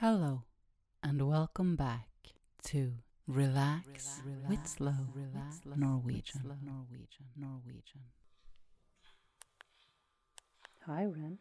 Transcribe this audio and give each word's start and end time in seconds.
Hello, 0.00 0.42
and 1.02 1.26
welcome 1.26 1.74
back 1.74 2.08
to 2.64 2.92
Relax, 3.26 4.20
with 4.46 4.66
Slow 4.66 4.92
Norwegian. 5.74 6.42
Norwegian. 6.62 7.26
Norwegian. 7.34 8.02
Hi, 10.86 11.06
Ren. 11.06 11.38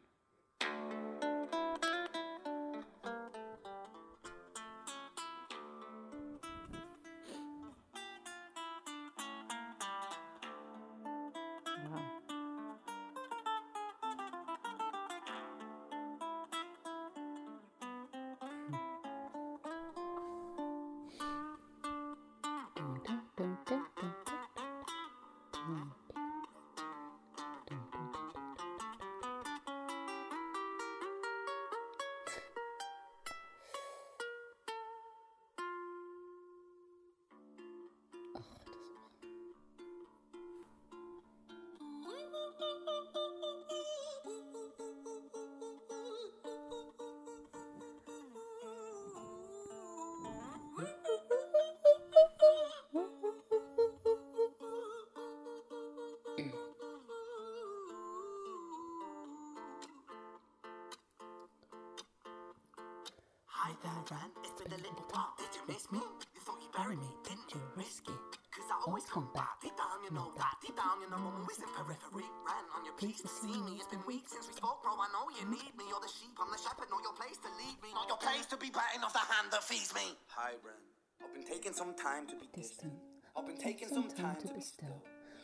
That. 70.99 71.09
Deep 71.09 71.11
down, 71.11 71.21
you 71.21 71.25
know 71.25 71.27
I'm 71.27 71.41
always 71.41 71.59
in 71.59 71.69
periphery. 71.75 72.27
Ran 72.45 72.65
on 72.75 72.85
your 72.85 72.95
pleased 72.95 73.21
to 73.21 73.27
see 73.27 73.55
me. 73.61 73.77
It's 73.77 73.87
been 73.87 74.03
weeks 74.07 74.31
since 74.31 74.47
we 74.47 74.53
spoke, 74.53 74.83
bro. 74.83 74.93
I 74.95 75.07
know 75.11 75.27
you 75.35 75.45
need 75.51 75.73
me. 75.75 75.85
You're 75.89 76.01
the 76.01 76.11
sheep, 76.11 76.35
I'm 76.39 76.51
the 76.51 76.57
shepherd. 76.57 76.87
Not 76.91 77.03
your 77.03 77.13
place 77.13 77.37
to 77.43 77.49
lead 77.59 77.77
me. 77.83 77.89
Not 77.93 78.07
your 78.07 78.17
place 78.17 78.45
to 78.47 78.57
be 78.57 78.69
biting 78.71 79.03
off 79.03 79.13
the 79.13 79.19
hand 79.19 79.51
that 79.51 79.63
feeds 79.63 79.93
me. 79.95 80.15
Hi, 80.35 80.51
Ran. 80.63 80.75
I've 81.23 81.33
been 81.33 81.43
taking 81.47 81.73
some 81.73 81.95
time 81.95 82.27
to 82.27 82.35
be 82.35 82.47
distant. 82.53 82.93
I've 83.35 83.45
been 83.47 83.57
taking 83.57 83.89
some 83.89 84.09
time 84.09 84.37
to 84.41 84.53
be 84.53 84.61
still. 84.61 85.03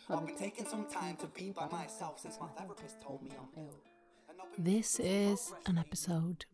I've 0.09 0.25
been 0.25 0.37
taking 0.37 0.65
some 0.65 0.85
time 0.87 1.15
to 1.17 1.27
be 1.27 1.51
by 1.51 1.67
myself 1.67 2.19
since 2.19 2.39
my 2.39 2.47
therapist 2.57 3.01
told 3.01 3.23
me 3.23 3.31
I'm 3.31 3.47
ill. 3.57 3.75
And 4.29 4.37
I've 4.41 4.55
been 4.55 4.63
This 4.63 4.99
is 4.99 5.53
an 5.65 5.77
episode 5.77 6.45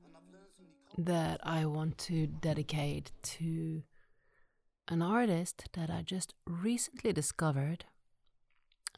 that 0.98 1.40
I 1.44 1.66
want 1.66 1.98
to 2.00 2.28
dedicate 2.28 3.12
to 3.22 3.84
an 4.88 5.02
artist 5.02 5.70
that 5.74 5.90
I 5.90 6.02
just 6.02 6.34
recently 6.46 7.14
discovered. 7.14 7.86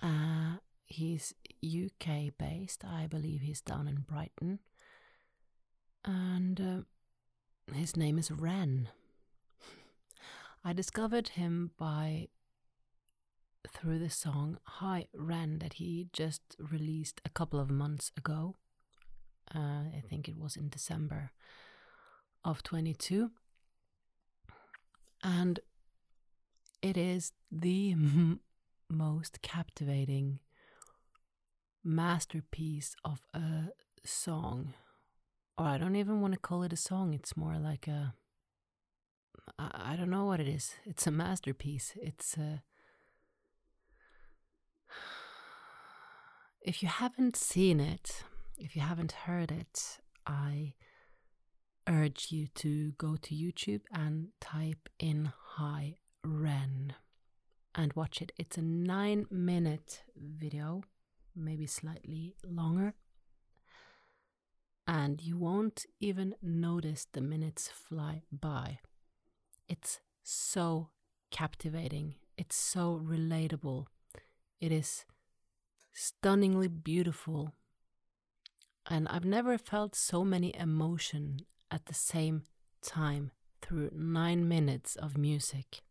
Uh, 0.01 0.57
he's 0.85 1.33
UK 1.63 2.31
based, 2.37 2.83
I 2.85 3.07
believe 3.07 3.41
he's 3.41 3.61
down 3.61 3.87
in 3.87 4.05
Brighton. 4.07 4.59
And 6.05 6.59
uh, 6.61 7.73
his 7.73 7.97
name 7.97 8.17
is 8.17 8.31
Ren. 8.31 8.89
I 10.63 10.73
discovered 10.73 11.29
him 11.29 11.71
by 11.77 12.27
through 13.67 13.99
the 13.99 14.09
song 14.09 14.57
Hi 14.63 15.07
Ren 15.13 15.59
that 15.59 15.73
he 15.73 16.07
just 16.13 16.41
released 16.57 17.21
a 17.25 17.29
couple 17.29 17.59
of 17.59 17.69
months 17.69 18.11
ago. 18.17 18.55
Uh, 19.53 19.89
I 19.97 20.03
think 20.09 20.27
it 20.27 20.37
was 20.37 20.55
in 20.55 20.69
December 20.69 21.31
of 22.43 22.63
22. 22.63 23.31
And 25.21 25.59
it 26.81 26.95
is 26.95 27.33
the 27.51 27.95
most 28.89 29.41
captivating 29.41 30.39
masterpiece 31.83 32.95
of 33.05 33.21
a 33.33 33.69
song. 34.05 34.73
Or 35.57 35.65
I 35.65 35.77
don't 35.77 35.95
even 35.95 36.21
want 36.21 36.33
to 36.33 36.39
call 36.39 36.63
it 36.63 36.73
a 36.73 36.77
song, 36.77 37.13
it's 37.13 37.37
more 37.37 37.57
like 37.57 37.87
a. 37.87 38.13
I, 39.57 39.93
I 39.93 39.95
don't 39.95 40.09
know 40.09 40.25
what 40.25 40.39
it 40.39 40.47
is. 40.47 40.75
It's 40.85 41.07
a 41.07 41.11
masterpiece. 41.11 41.93
It's 42.01 42.37
a. 42.37 42.63
If 46.61 46.83
you 46.83 46.89
haven't 46.89 47.37
seen 47.37 47.79
it, 47.79 48.23
if 48.57 48.75
you 48.75 48.81
haven't 48.81 49.13
heard 49.13 49.49
it, 49.49 49.99
I 50.27 50.73
urge 51.87 52.27
you 52.31 52.47
to 52.55 52.91
go 52.97 53.15
to 53.15 53.33
YouTube 53.33 53.81
and 53.93 54.27
type 54.41 54.89
in 54.99 55.31
High 55.55 55.99
Ren 56.23 56.95
and 57.79 57.93
watch 57.93 58.21
it. 58.21 58.33
It's 58.37 58.57
a 58.57 58.61
nine 58.61 59.25
minute 59.31 60.03
video, 60.17 60.83
maybe 61.33 61.65
slightly 61.65 62.35
longer, 62.45 62.93
and 64.85 65.21
you 65.21 65.37
won't 65.37 65.85
even 66.01 66.35
notice 66.41 67.07
the 67.13 67.21
minutes 67.21 67.69
fly 67.69 68.23
by. 68.33 68.79
It's 69.69 70.01
so 70.23 70.89
captivating, 71.31 72.15
it's 72.37 72.57
so 72.57 73.01
relatable, 73.01 73.85
it 74.59 74.73
is 74.73 75.05
stunningly 75.93 76.67
beautiful. 76.67 77.53
And 78.89 79.07
I've 79.07 79.25
never 79.25 79.57
felt 79.57 79.95
so 79.95 80.25
many 80.25 80.53
emotion 80.53 81.45
at 81.71 81.85
the 81.85 81.93
same 81.93 82.43
time 82.81 83.31
through 83.61 83.91
nine 83.93 84.49
minutes 84.49 84.97
of 84.97 85.17
music. 85.17 85.81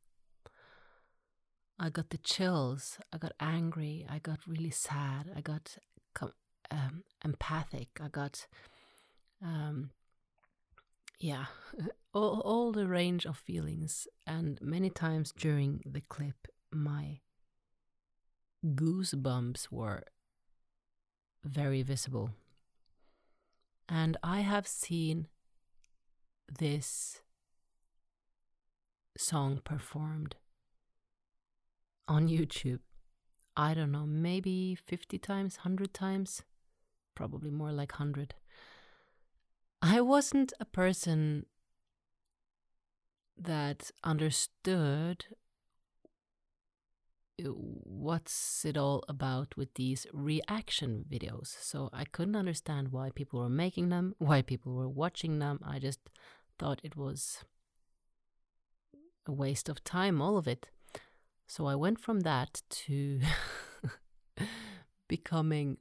I 1.78 1.91
got 1.91 2.11
the 2.11 2.19
chills, 2.19 2.99
I 3.12 3.19
got 3.19 3.33
angry, 3.39 4.05
I 4.09 4.19
got 4.19 4.41
really 4.47 4.71
sad, 4.71 5.31
I 5.37 5.41
got 5.41 5.77
um, 6.71 7.05
empathic, 7.25 7.89
I 8.03 8.09
got, 8.09 8.47
um, 9.43 9.91
yeah, 11.19 11.47
all, 12.15 12.41
all 12.41 12.72
the 12.72 12.87
range 12.87 13.27
of 13.27 13.37
feelings. 13.37 14.06
And 14.27 14.59
many 14.61 14.91
times 14.91 15.33
during 15.33 15.81
the 15.84 16.00
clip, 16.00 16.49
my 16.71 17.21
goosebumps 18.65 19.71
were 19.71 20.05
very 21.45 21.83
visible. 21.83 22.31
And 23.89 24.16
I 24.22 24.41
have 24.41 24.66
seen 24.66 25.28
this 26.59 27.22
song 29.16 29.60
performed 29.65 30.37
on 32.09 32.29
YouTube. 32.29 32.81
I 33.57 33.75
don't 33.75 33.93
know, 33.93 34.07
maybe 34.07 34.75
50 34.75 35.19
times, 35.19 35.59
100 35.59 35.93
times, 35.93 36.43
probably 37.15 37.51
more 37.51 37.73
like 37.73 37.93
100. 37.93 38.35
I 39.83 40.01
wasn't 40.01 40.53
a 40.59 40.65
person 40.65 41.47
that 43.37 43.91
understood 44.03 45.27
what's 47.45 48.65
it 48.65 48.77
all 48.77 49.05
about 49.09 49.57
with 49.57 49.75
these 49.75 50.07
reaction 50.13 51.05
videos. 51.09 51.57
So 51.61 51.89
I 51.93 52.05
couldn't 52.05 52.37
understand 52.37 52.89
why 52.91 53.11
people 53.11 53.41
were 53.41 53.49
making 53.49 53.91
them, 53.91 54.15
why 54.19 54.43
people 54.43 54.75
were 54.75 54.89
watching 54.89 55.39
them. 55.39 55.61
I 55.65 55.79
just 55.79 56.01
thought 56.59 56.81
it 56.83 56.97
was 56.97 57.45
a 59.27 59.33
waste 59.33 59.69
of 59.69 59.84
time, 59.84 60.21
all 60.21 60.37
of 60.37 60.49
it. 60.49 60.69
So 61.48 61.66
I 61.66 61.74
went 61.74 61.98
from 61.98 62.21
that 62.21 62.62
to 62.84 63.21
becoming 65.09 65.78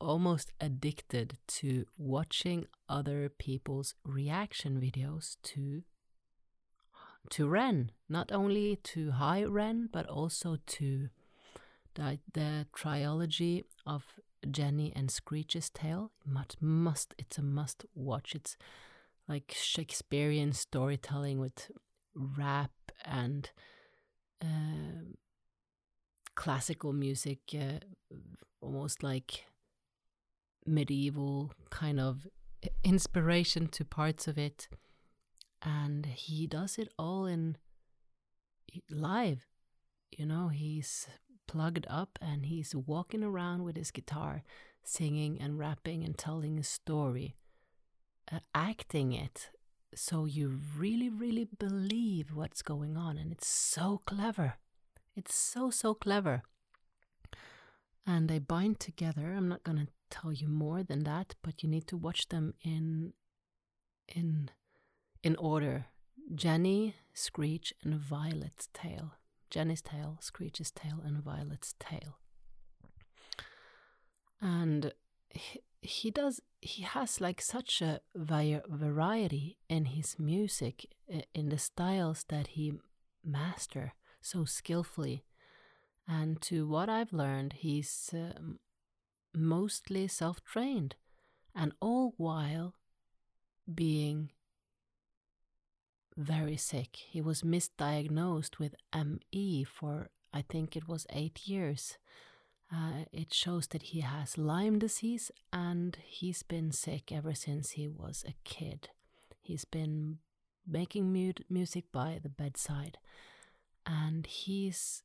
almost 0.00 0.52
addicted 0.60 1.38
to 1.46 1.86
watching 1.98 2.66
other 2.88 3.28
people's 3.28 3.94
reaction 4.04 4.80
videos 4.80 5.36
to 5.42 5.82
to 7.30 7.48
Ren, 7.48 7.92
not 8.08 8.32
only 8.32 8.76
to 8.82 9.12
High 9.12 9.44
Ren, 9.44 9.88
but 9.92 10.06
also 10.06 10.58
to 10.66 11.08
the, 11.94 12.18
the 12.32 12.66
trilogy 12.74 13.64
of 13.86 14.04
Jenny 14.50 14.92
and 14.94 15.08
Screech's 15.08 15.70
Tale. 15.70 16.10
Must, 16.26 16.60
must 16.60 17.14
it's 17.18 17.38
a 17.38 17.42
must 17.42 17.84
watch. 17.94 18.34
It's 18.34 18.56
like 19.28 19.54
Shakespearean 19.56 20.52
storytelling 20.52 21.38
with 21.38 21.70
rap 22.14 22.72
and 23.04 23.48
uh, 24.42 25.14
classical 26.34 26.92
music, 26.92 27.40
uh, 27.54 27.78
almost 28.60 29.02
like 29.02 29.44
medieval 30.66 31.52
kind 31.70 31.98
of 32.00 32.26
inspiration 32.84 33.66
to 33.68 33.84
parts 33.84 34.28
of 34.28 34.38
it. 34.38 34.68
And 35.62 36.06
he 36.06 36.46
does 36.46 36.78
it 36.78 36.88
all 36.98 37.26
in 37.26 37.56
live. 38.90 39.46
You 40.10 40.26
know, 40.26 40.48
he's 40.48 41.08
plugged 41.46 41.86
up 41.88 42.18
and 42.20 42.46
he's 42.46 42.74
walking 42.74 43.22
around 43.22 43.62
with 43.62 43.76
his 43.76 43.90
guitar, 43.90 44.42
singing 44.82 45.40
and 45.40 45.58
rapping 45.58 46.04
and 46.04 46.16
telling 46.16 46.58
a 46.58 46.64
story, 46.64 47.36
uh, 48.30 48.40
acting 48.54 49.12
it 49.12 49.50
so 49.94 50.24
you 50.24 50.58
really, 50.76 51.08
really 51.08 51.44
believe 51.58 52.34
what's 52.34 52.62
going 52.62 52.96
on. 52.96 53.18
And 53.18 53.32
it's 53.32 53.46
so 53.48 54.02
clever. 54.06 54.54
It's 55.14 55.34
so, 55.34 55.70
so 55.70 55.94
clever. 55.94 56.42
And 58.06 58.28
they 58.28 58.38
bind 58.38 58.80
together. 58.80 59.32
I'm 59.36 59.48
not 59.48 59.62
going 59.62 59.78
to 59.78 59.88
tell 60.10 60.32
you 60.32 60.48
more 60.48 60.82
than 60.82 61.04
that, 61.04 61.34
but 61.42 61.62
you 61.62 61.68
need 61.68 61.86
to 61.88 61.96
watch 61.96 62.28
them 62.28 62.54
in 62.62 63.12
in 64.08 64.50
in 65.22 65.36
order. 65.36 65.86
Jenny, 66.34 66.94
Screech, 67.14 67.72
and 67.82 67.94
Violet's 67.94 68.68
tail. 68.72 69.14
Jenny's 69.50 69.82
tail, 69.82 70.18
Screech's 70.20 70.70
tail, 70.70 71.00
and 71.04 71.22
Violet's 71.22 71.74
tail. 71.78 72.18
And 74.40 74.92
he, 75.82 76.10
does 76.10 76.40
he 76.60 76.82
has 76.82 77.20
like 77.20 77.40
such 77.40 77.82
a 77.82 78.00
variety 78.14 79.58
in 79.68 79.86
his 79.86 80.16
music 80.18 80.86
in 81.34 81.48
the 81.48 81.58
styles 81.58 82.24
that 82.28 82.48
he 82.48 82.72
master 83.24 83.92
so 84.20 84.44
skillfully. 84.44 85.24
And 86.06 86.40
to 86.42 86.66
what 86.66 86.88
i've 86.88 87.12
learned 87.12 87.54
he's 87.54 88.10
um, 88.12 88.58
mostly 89.34 90.08
self-trained 90.08 90.96
and 91.54 91.72
all 91.80 92.14
while 92.16 92.74
being 93.72 94.30
very 96.16 96.56
sick. 96.56 96.96
He 96.96 97.20
was 97.20 97.42
misdiagnosed 97.42 98.58
with 98.58 98.74
me 99.32 99.64
for 99.64 100.10
i 100.32 100.42
think 100.42 100.76
it 100.76 100.88
was 100.88 101.06
8 101.10 101.46
years 101.46 101.98
uh, 102.74 103.04
it 103.12 103.34
shows 103.34 103.66
that 103.68 103.82
he 103.82 104.00
has 104.00 104.38
Lyme 104.38 104.78
disease 104.78 105.30
and 105.52 105.98
he's 106.04 106.42
been 106.42 106.72
sick 106.72 107.12
ever 107.12 107.34
since 107.34 107.72
he 107.72 107.86
was 107.86 108.24
a 108.26 108.34
kid. 108.44 108.88
He's 109.40 109.64
been 109.66 110.18
making 110.66 111.12
mu 111.12 111.32
music 111.50 111.84
by 111.92 112.18
the 112.22 112.28
bedside 112.28 112.96
and 113.84 114.26
he's 114.26 115.02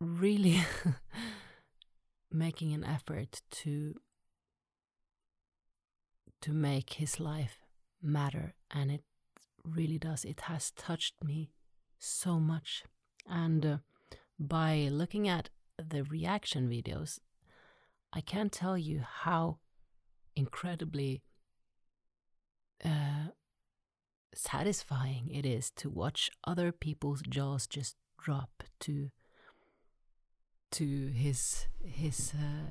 really 0.00 0.62
making 2.32 2.72
an 2.72 2.84
effort 2.84 3.42
to 3.50 3.94
to 6.40 6.52
make 6.52 6.94
his 6.94 7.18
life 7.18 7.58
matter 8.02 8.54
and 8.70 8.90
it 8.90 9.02
really 9.64 9.98
does 9.98 10.24
it 10.24 10.42
has 10.42 10.70
touched 10.72 11.14
me 11.24 11.50
so 11.98 12.38
much 12.38 12.84
and 13.26 13.64
uh, 13.64 13.76
by 14.38 14.88
looking 14.90 15.26
at 15.26 15.48
the 15.78 16.04
reaction 16.04 16.68
videos, 16.68 17.18
I 18.12 18.20
can't 18.20 18.52
tell 18.52 18.78
you 18.78 19.02
how 19.22 19.58
incredibly 20.36 21.22
uh, 22.84 23.28
satisfying 24.34 25.30
it 25.30 25.46
is 25.46 25.70
to 25.72 25.90
watch 25.90 26.30
other 26.46 26.72
people's 26.72 27.22
jaws 27.22 27.66
just 27.66 27.96
drop 28.22 28.62
to 28.80 29.10
to 30.72 31.06
his 31.06 31.66
his 31.84 32.32
uh, 32.34 32.70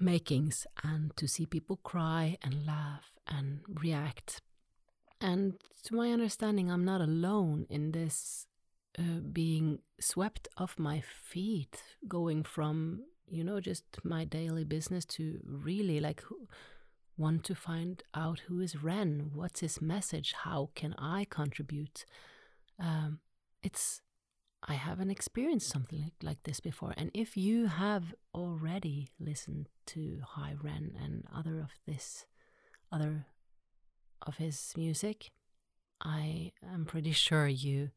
makings 0.00 0.66
and 0.82 1.16
to 1.16 1.28
see 1.28 1.46
people 1.46 1.78
cry 1.84 2.36
and 2.42 2.66
laugh 2.66 3.12
and 3.26 3.60
react. 3.68 4.42
And 5.20 5.54
to 5.84 5.94
my 5.94 6.10
understanding 6.10 6.70
i'm 6.70 6.84
not 6.84 7.00
alone 7.00 7.66
in 7.70 7.92
this 7.92 8.46
uh, 8.98 9.20
being 9.32 9.80
swept 10.00 10.48
off 10.56 10.78
my 10.78 11.02
feet, 11.22 11.82
going 12.08 12.42
from, 12.42 13.02
you 13.28 13.44
know, 13.44 13.60
just 13.60 13.84
my 14.04 14.24
daily 14.24 14.64
business 14.64 15.04
to 15.04 15.40
really 15.44 16.00
like 16.00 16.22
want 17.16 17.44
to 17.44 17.54
find 17.54 18.02
out 18.14 18.40
who 18.40 18.60
is 18.60 18.82
Ren, 18.82 19.30
what's 19.34 19.60
his 19.60 19.80
message, 19.80 20.34
how 20.44 20.70
can 20.74 20.94
I 20.98 21.26
contribute. 21.28 22.04
Um, 22.78 23.20
it's, 23.62 24.02
I 24.66 24.74
haven't 24.74 25.10
experienced 25.10 25.68
something 25.68 26.02
like, 26.02 26.14
like 26.22 26.42
this 26.44 26.60
before. 26.60 26.94
And 26.96 27.10
if 27.14 27.36
you 27.36 27.66
have 27.66 28.14
already 28.34 29.10
listened 29.18 29.68
to 29.86 30.20
High 30.26 30.54
Ren 30.62 30.92
and 31.02 31.24
other 31.34 31.60
of 31.60 31.70
this, 31.86 32.26
other 32.92 33.26
of 34.22 34.36
his 34.36 34.72
music, 34.76 35.30
I 36.00 36.52
am 36.62 36.84
pretty 36.84 37.12
sure 37.12 37.46
you 37.46 37.90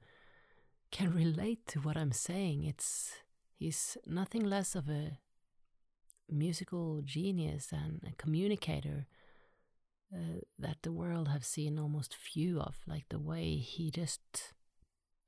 can 0.91 1.13
relate 1.13 1.65
to 1.67 1.79
what 1.79 1.97
I'm 1.97 2.11
saying. 2.11 2.63
It's 2.63 3.13
he's 3.57 3.97
nothing 4.05 4.43
less 4.43 4.75
of 4.75 4.89
a 4.89 5.19
musical 6.29 7.01
genius 7.03 7.69
and 7.71 8.01
a 8.07 8.15
communicator 8.15 9.07
uh, 10.13 10.41
that 10.57 10.77
the 10.81 10.91
world 10.91 11.27
have 11.27 11.45
seen 11.45 11.77
almost 11.77 12.15
few 12.15 12.59
of. 12.59 12.75
Like 12.87 13.05
the 13.09 13.19
way 13.19 13.57
he 13.57 13.91
just 13.91 14.53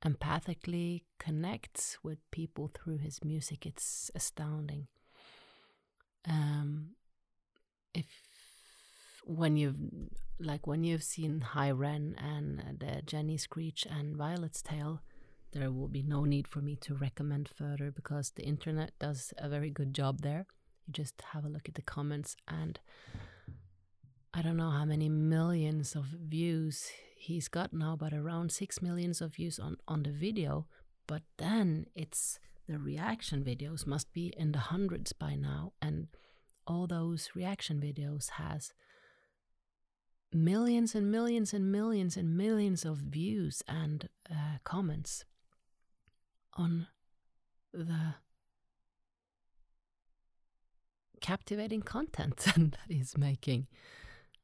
empathically 0.04 1.02
connects 1.18 1.98
with 2.02 2.18
people 2.30 2.70
through 2.74 2.98
his 2.98 3.24
music, 3.24 3.66
it's 3.66 4.10
astounding. 4.14 4.88
Um, 6.28 6.90
if 7.94 8.06
when 9.24 9.56
you've 9.56 9.76
like 10.40 10.66
when 10.66 10.82
you've 10.82 11.02
seen 11.02 11.40
High 11.40 11.70
Ren 11.70 12.16
and 12.18 12.80
the 12.80 13.02
Jenny 13.02 13.36
Screech 13.36 13.86
and 13.88 14.16
Violet's 14.16 14.62
Tale, 14.62 15.02
there 15.52 15.70
will 15.70 15.88
be 15.88 16.02
no 16.02 16.24
need 16.24 16.48
for 16.48 16.60
me 16.60 16.76
to 16.76 16.94
recommend 16.94 17.48
further 17.48 17.90
because 17.90 18.30
the 18.30 18.42
internet 18.42 18.92
does 18.98 19.32
a 19.38 19.48
very 19.48 19.70
good 19.70 19.94
job 19.94 20.22
there. 20.22 20.46
You 20.86 20.92
just 20.92 21.22
have 21.32 21.44
a 21.44 21.48
look 21.48 21.68
at 21.68 21.74
the 21.74 21.82
comments, 21.82 22.36
and 22.48 22.80
I 24.32 24.42
don't 24.42 24.56
know 24.56 24.70
how 24.70 24.86
many 24.86 25.08
millions 25.08 25.94
of 25.94 26.06
views 26.06 26.90
he's 27.16 27.48
got 27.48 27.72
now, 27.72 27.96
but 27.96 28.14
around 28.14 28.50
six 28.50 28.80
millions 28.80 29.20
of 29.20 29.34
views 29.34 29.58
on, 29.58 29.76
on 29.86 30.02
the 30.02 30.10
video. 30.10 30.66
But 31.06 31.22
then 31.36 31.86
it's 31.94 32.38
the 32.66 32.78
reaction 32.78 33.44
videos 33.44 33.86
must 33.86 34.12
be 34.12 34.32
in 34.36 34.52
the 34.52 34.58
hundreds 34.58 35.12
by 35.12 35.34
now, 35.34 35.72
and 35.82 36.08
all 36.66 36.86
those 36.86 37.30
reaction 37.34 37.78
videos 37.78 38.30
has 38.30 38.72
millions 40.32 40.94
and 40.94 41.10
millions 41.10 41.52
and 41.52 41.70
millions 41.70 42.16
and 42.16 42.34
millions 42.34 42.86
of 42.86 42.96
views 42.96 43.62
and 43.68 44.08
uh, 44.30 44.56
comments 44.64 45.26
on 46.54 46.86
the 47.72 48.14
captivating 51.20 51.82
content 51.82 52.36
that 52.56 52.76
he's 52.88 53.16
making. 53.16 53.66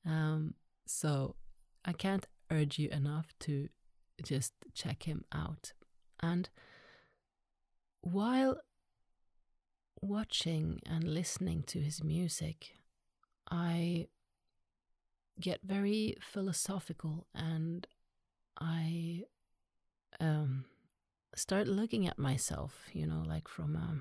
Um, 0.07 0.55
so 0.87 1.37
I 1.85 1.93
can't 1.93 2.27
urge 2.51 2.79
you 2.79 2.89
enough 2.91 3.33
to 3.41 3.69
just 4.23 4.55
check 4.75 5.03
him 5.03 5.25
out. 5.33 5.73
And 6.21 6.49
while 8.01 8.61
watching 10.01 10.81
and 10.87 11.05
listening 11.05 11.65
to 11.65 11.81
his 11.81 12.03
music, 12.03 12.75
I 13.51 14.07
get 15.41 15.61
very 15.63 16.17
philosophical 16.21 17.27
and 17.35 17.87
I 18.61 19.25
um, 20.21 20.65
start 21.35 21.69
looking 21.69 22.07
at 22.07 22.19
myself, 22.19 22.75
you 22.93 23.07
know, 23.07 23.23
like 23.27 23.49
from 23.49 23.77
a 23.77 24.01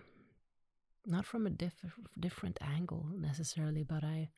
not 1.10 1.26
from 1.26 1.48
a 1.48 1.50
diff- 1.50 2.00
different 2.20 2.60
angle 2.62 3.08
necessarily, 3.16 3.84
but 3.84 4.04
I 4.04 4.30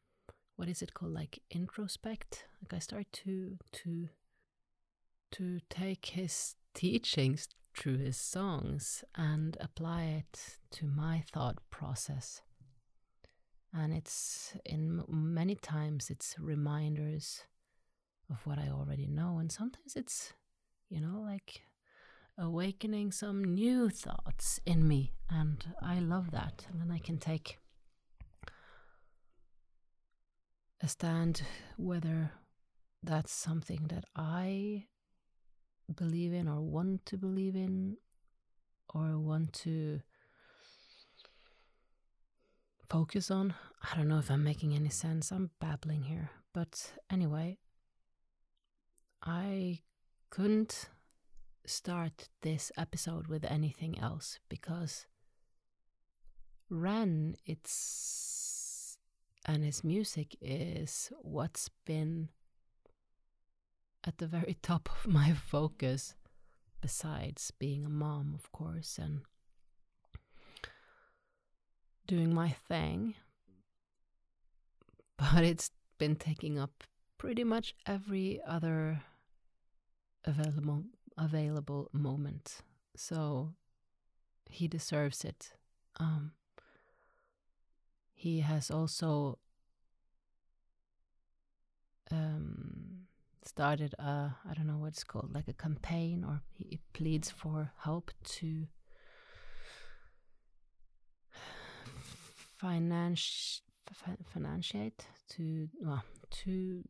what 0.56 0.70
is 0.70 0.82
it 0.82 0.94
called 0.94 1.14
like 1.14 1.40
introspect? 1.50 2.46
Like 2.62 2.74
I 2.74 2.80
start 2.80 3.08
to 3.24 3.58
to 3.72 4.10
to 5.32 5.60
take 5.70 6.08
his 6.08 6.56
teachings 6.74 7.48
through 7.76 7.98
his 7.98 8.18
songs 8.18 9.04
and 9.16 9.58
apply 9.60 10.04
it 10.04 10.58
to 10.72 10.86
my 10.86 11.24
thought 11.32 11.58
process. 11.70 12.42
And 13.74 13.94
it's 13.94 14.58
in 14.66 15.04
many 15.08 15.56
times 15.56 16.10
it's 16.10 16.36
reminders 16.40 17.44
of 18.30 18.46
what 18.46 18.58
I 18.58 18.70
already 18.70 19.08
know, 19.08 19.38
and 19.38 19.52
sometimes 19.52 19.96
it's, 19.96 20.34
you 20.90 21.00
know, 21.00 21.22
like 21.24 21.62
awakening 22.40 23.12
some 23.12 23.44
new 23.44 23.90
thoughts 23.90 24.60
in 24.66 24.88
me. 24.88 25.14
And 25.30 25.64
I 25.82 26.00
love 26.00 26.32
that. 26.32 26.66
And 26.72 26.82
then 26.82 26.92
I 26.92 27.00
can 27.00 27.18
take 27.18 27.60
a 30.82 30.88
stand 30.88 31.42
whether 31.78 32.32
that's 33.04 33.32
something 33.32 33.88
that 33.90 34.06
I 34.16 34.86
believe 35.94 36.34
in 36.34 36.48
or 36.48 36.62
want 36.62 37.06
to 37.08 37.18
believe 37.18 37.56
in 37.56 37.98
or 38.94 39.18
want 39.18 39.54
to 39.54 40.02
focus 42.90 43.30
on. 43.30 43.54
I 43.84 43.96
don't 43.96 44.08
know 44.08 44.20
if 44.20 44.32
I'm 44.32 44.44
making 44.44 44.74
any 44.74 44.90
sense. 44.90 45.32
I'm 45.32 45.52
babbling 45.60 46.04
here. 46.04 46.32
But 46.54 46.94
anyway, 47.12 47.58
I 49.22 49.82
couldn't 50.30 50.90
start 51.66 52.30
this 52.42 52.72
episode 52.78 53.28
with 53.28 53.46
anything 53.46 54.00
else 54.00 54.40
because 54.50 55.06
Ren, 56.70 57.36
it's 57.46 58.98
and 59.46 59.64
his 59.64 59.84
music 59.84 60.36
is 60.42 61.12
what's 61.22 61.70
been 61.86 62.30
at 64.06 64.18
the 64.20 64.28
very 64.28 64.58
top 64.62 64.90
of 64.90 65.12
my 65.12 65.34
focus, 65.34 66.16
besides 66.82 67.52
being 67.58 67.86
a 67.86 67.90
mom, 67.90 68.34
of 68.36 68.52
course, 68.52 69.00
and 69.02 69.22
doing 72.08 72.34
my 72.34 72.50
thing. 72.50 73.16
But 75.18 75.44
it's 75.44 75.72
been 75.98 76.16
taking 76.16 76.58
up 76.58 76.86
pretty 77.18 77.44
much 77.44 77.76
every 77.86 78.40
other 78.48 79.02
available 80.24 80.86
available 81.20 81.90
moment. 81.92 82.62
So 82.96 83.54
he 84.50 84.68
deserves 84.68 85.24
it. 85.24 85.54
Um, 86.00 86.32
he 88.14 88.40
has 88.40 88.72
also 88.72 89.38
um, 92.12 93.08
started 93.46 93.94
a 94.00 94.36
I 94.50 94.54
don't 94.54 94.68
know 94.68 94.78
what 94.78 94.90
it's 94.90 95.04
called, 95.04 95.34
like 95.34 95.48
a 95.48 95.54
campaign, 95.54 96.24
or 96.24 96.42
he 96.54 96.80
pleads 96.94 97.30
for 97.30 97.72
help 97.84 98.12
to 98.40 98.68
finance 102.58 103.62
financiate 104.36 105.08
to 105.30 105.70
well 105.82 106.04
to 106.30 106.84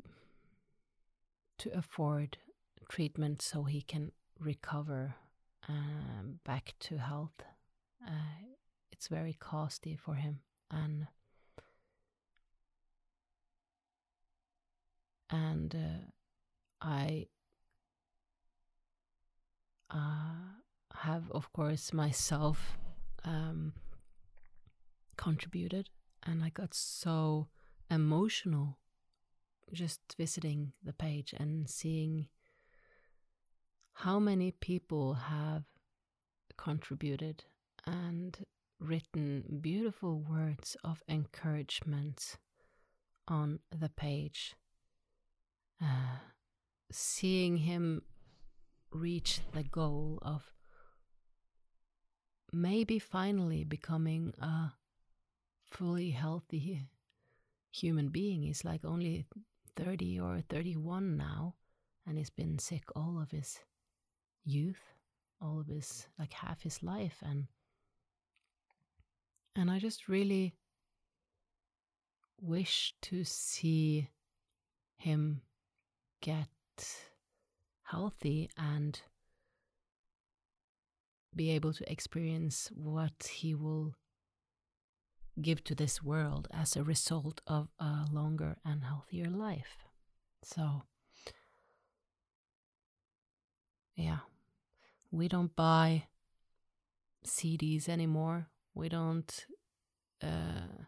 to 1.58 1.70
afford 1.78 2.38
treatment 2.90 3.42
so 3.42 3.64
he 3.64 3.82
can 3.82 4.12
recover 4.40 5.16
um, 5.68 6.40
back 6.46 6.74
to 6.80 6.98
health. 6.98 7.44
Uh, 8.06 8.56
it's 8.92 9.08
very 9.08 9.38
costly 9.40 9.96
for 9.96 10.16
him, 10.16 10.40
and 10.72 11.08
and 15.30 15.76
uh, 15.76 16.12
I 16.82 17.28
uh, 19.92 20.60
have, 20.96 21.30
of 21.32 21.52
course, 21.54 21.94
myself 21.94 22.78
um, 23.24 23.74
contributed, 25.18 25.90
and 26.24 26.44
I 26.44 26.50
got 26.50 26.74
so 26.74 27.48
emotional 27.90 28.78
just 29.74 30.00
visiting 30.18 30.74
the 30.84 30.94
page 30.94 31.34
and 31.38 31.70
seeing 31.70 32.28
how 34.04 34.18
many 34.18 34.50
people 34.50 35.14
have 35.14 35.64
contributed 36.58 37.44
and 37.86 38.46
written 38.80 39.60
beautiful 39.60 40.22
words 40.22 40.78
of 40.86 41.04
encouragement 41.10 42.38
on 43.28 43.60
the 43.78 43.90
page. 43.90 44.56
Uh, 45.82 46.20
seeing 46.90 47.58
him 47.58 48.02
reach 48.94 49.42
the 49.52 49.64
goal 49.64 50.18
of 50.22 50.54
maybe 52.54 53.00
finally 53.00 53.66
becoming 53.66 54.34
a 54.42 54.72
fully 55.70 56.12
healthy 56.12 56.88
human 57.74 58.08
being. 58.08 58.44
He's 58.44 58.64
like 58.64 58.86
only 58.86 59.26
30 59.76 60.22
or 60.22 60.42
31 60.50 61.18
now, 61.18 61.56
and 62.08 62.18
he's 62.18 62.30
been 62.30 62.60
sick 62.60 62.84
all 62.96 63.20
of 63.22 63.32
his 63.32 63.60
youth, 64.46 64.82
all 65.42 65.60
of 65.60 65.68
his, 65.68 66.08
like 66.18 66.34
half 66.34 66.64
his 66.64 66.84
life. 66.84 67.18
And, 67.22 67.48
and 69.56 69.70
I 69.70 69.80
just 69.80 70.08
really 70.08 70.56
wish 72.42 72.94
to 73.02 73.24
see 73.24 74.10
him 74.98 75.42
get 76.22 76.48
healthy 77.84 78.50
and 78.58 79.02
be 81.36 81.52
able 81.52 81.74
to 81.74 81.92
experience 81.92 82.70
what 82.74 83.32
he 83.32 83.54
will 83.54 83.96
give 85.42 85.64
to 85.64 85.76
this 85.76 86.04
world 86.04 86.48
as 86.52 86.76
a 86.76 86.84
result 86.84 87.42
of 87.48 87.70
a 87.80 88.06
longer 88.12 88.58
and 88.66 88.84
healthier 88.84 89.30
life. 89.30 89.78
So, 90.44 90.84
yeah, 93.96 94.20
we 95.12 95.28
don't 95.28 95.56
buy 95.56 96.06
CDs 97.26 97.90
anymore. 97.90 98.48
We 98.74 98.90
don't. 98.90 99.46
Uh, 100.24 100.86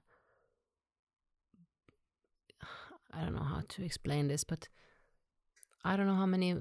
I 3.13 3.21
don't 3.21 3.35
know 3.35 3.43
how 3.43 3.63
to 3.67 3.83
explain 3.83 4.27
this, 4.27 4.43
but 4.43 4.67
I 5.83 5.95
don't 5.95 6.07
know 6.07 6.15
how 6.15 6.25
many 6.25 6.55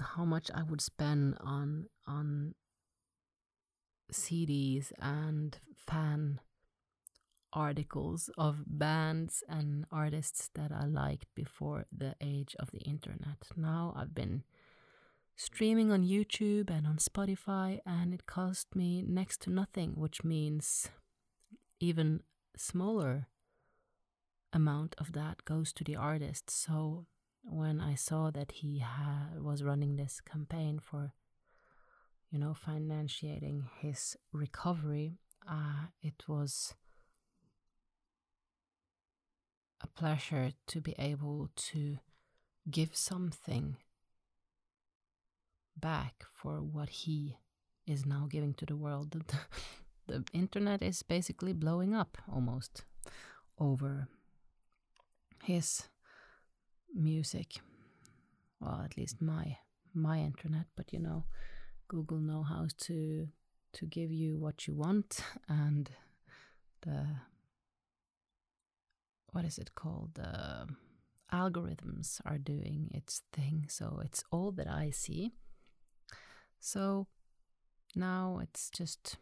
how 0.00 0.24
much 0.24 0.50
I 0.54 0.62
would 0.62 0.80
spend 0.80 1.36
on 1.40 1.86
on 2.06 2.54
CDs 4.12 4.92
and 4.98 5.58
fan 5.76 6.40
articles 7.52 8.30
of 8.38 8.64
bands 8.66 9.44
and 9.48 9.84
artists 9.92 10.48
that 10.54 10.72
I 10.72 10.86
liked 10.86 11.26
before 11.34 11.84
the 11.96 12.14
age 12.20 12.56
of 12.58 12.70
the 12.70 12.80
internet. 12.80 13.36
Now 13.56 13.92
I've 13.96 14.14
been 14.14 14.42
streaming 15.42 15.90
on 15.90 16.04
YouTube 16.04 16.70
and 16.70 16.86
on 16.86 16.98
Spotify 16.98 17.80
and 17.84 18.14
it 18.14 18.26
cost 18.26 18.76
me 18.76 19.02
next 19.02 19.40
to 19.42 19.50
nothing, 19.50 19.94
which 19.96 20.22
means 20.22 20.88
even 21.80 22.20
smaller 22.56 23.26
amount 24.52 24.94
of 24.98 25.12
that 25.14 25.44
goes 25.44 25.72
to 25.72 25.82
the 25.82 25.96
artist. 25.96 26.48
So 26.48 27.06
when 27.42 27.80
I 27.80 27.96
saw 27.96 28.30
that 28.30 28.52
he 28.52 28.78
ha- 28.78 29.30
was 29.36 29.64
running 29.64 29.96
this 29.96 30.20
campaign 30.20 30.78
for, 30.78 31.12
you 32.30 32.38
know, 32.38 32.54
financiating 32.54 33.64
his 33.80 34.16
recovery, 34.32 35.18
uh, 35.50 35.86
it 36.00 36.22
was 36.28 36.74
a 39.80 39.88
pleasure 39.88 40.52
to 40.68 40.80
be 40.80 40.94
able 41.00 41.50
to 41.56 41.98
give 42.70 42.94
something 42.94 43.76
back 45.76 46.24
for 46.34 46.60
what 46.60 46.88
he 46.88 47.36
is 47.86 48.06
now 48.06 48.26
giving 48.30 48.54
to 48.54 48.66
the 48.66 48.76
world. 48.76 49.16
the, 50.06 50.24
internet 50.32 50.82
is 50.82 51.02
basically 51.02 51.52
blowing 51.52 51.94
up 51.94 52.18
almost 52.32 52.84
over 53.58 54.08
his 55.42 55.84
music. 56.94 57.54
Well, 58.60 58.82
at 58.84 58.96
least 58.96 59.20
my 59.20 59.58
my 59.94 60.18
internet, 60.18 60.66
but 60.76 60.92
you 60.92 60.98
know, 61.00 61.24
Google 61.88 62.18
know 62.18 62.42
how 62.42 62.68
to 62.82 63.28
to 63.74 63.86
give 63.86 64.10
you 64.12 64.38
what 64.38 64.66
you 64.66 64.74
want 64.74 65.20
and 65.48 65.90
the 66.82 67.06
what 69.32 69.44
is 69.44 69.58
it 69.58 69.74
called? 69.74 70.14
The 70.14 70.66
algorithms 71.32 72.20
are 72.24 72.38
doing 72.38 72.90
its 72.92 73.22
thing, 73.32 73.66
so 73.68 74.00
it's 74.04 74.22
all 74.30 74.52
that 74.52 74.68
I 74.68 74.90
see. 74.90 75.32
So 76.62 77.08
now 77.96 78.38
it's 78.40 78.70
just 78.70 79.16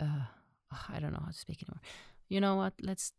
uh, 0.00 0.26
I 0.90 0.98
don't 0.98 1.12
know 1.12 1.20
how 1.24 1.30
to 1.30 1.38
speak 1.38 1.62
anymore. 1.62 1.80
You 2.28 2.40
know 2.40 2.56
what? 2.56 2.74
Let's 2.82 3.12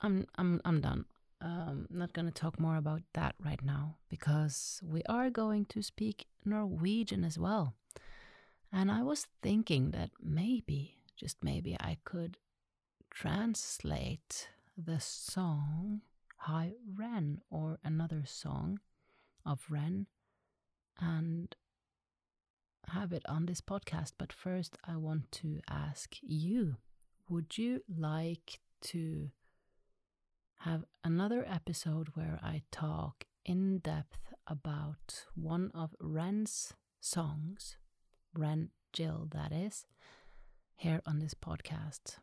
I'm 0.00 0.26
I'm 0.36 0.60
I'm 0.64 0.80
done. 0.80 1.04
Um, 1.40 1.86
not 1.90 2.12
gonna 2.12 2.30
talk 2.30 2.60
more 2.60 2.76
about 2.76 3.02
that 3.14 3.34
right 3.44 3.62
now 3.62 3.96
because 4.08 4.80
we 4.84 5.02
are 5.08 5.30
going 5.30 5.66
to 5.66 5.82
speak 5.82 6.26
Norwegian 6.44 7.24
as 7.24 7.36
well. 7.38 7.74
And 8.72 8.90
I 8.90 9.02
was 9.02 9.26
thinking 9.42 9.90
that 9.90 10.10
maybe, 10.22 10.98
just 11.16 11.42
maybe, 11.42 11.76
I 11.80 11.98
could 12.04 12.38
translate 13.10 14.48
the 14.76 15.00
song 15.00 16.02
Hi 16.36 16.74
Ren 16.96 17.40
or 17.50 17.80
another 17.82 18.22
song 18.26 18.78
of 19.44 19.66
Ren 19.68 20.06
and 21.00 21.54
have 22.88 23.12
it 23.12 23.22
on 23.28 23.46
this 23.46 23.60
podcast. 23.60 24.12
But 24.18 24.32
first, 24.32 24.76
I 24.84 24.96
want 24.96 25.30
to 25.32 25.60
ask 25.68 26.16
you 26.22 26.76
would 27.28 27.58
you 27.58 27.82
like 27.88 28.60
to 28.80 29.30
have 30.60 30.84
another 31.04 31.44
episode 31.48 32.08
where 32.14 32.38
I 32.42 32.62
talk 32.70 33.24
in 33.44 33.78
depth 33.78 34.32
about 34.46 35.24
one 35.34 35.70
of 35.74 35.94
Ren's 36.00 36.72
songs, 37.00 37.76
Ren 38.34 38.70
Jill, 38.92 39.28
that 39.32 39.52
is, 39.52 39.86
here 40.76 41.02
on 41.06 41.18
this 41.18 41.34
podcast. 41.34 42.18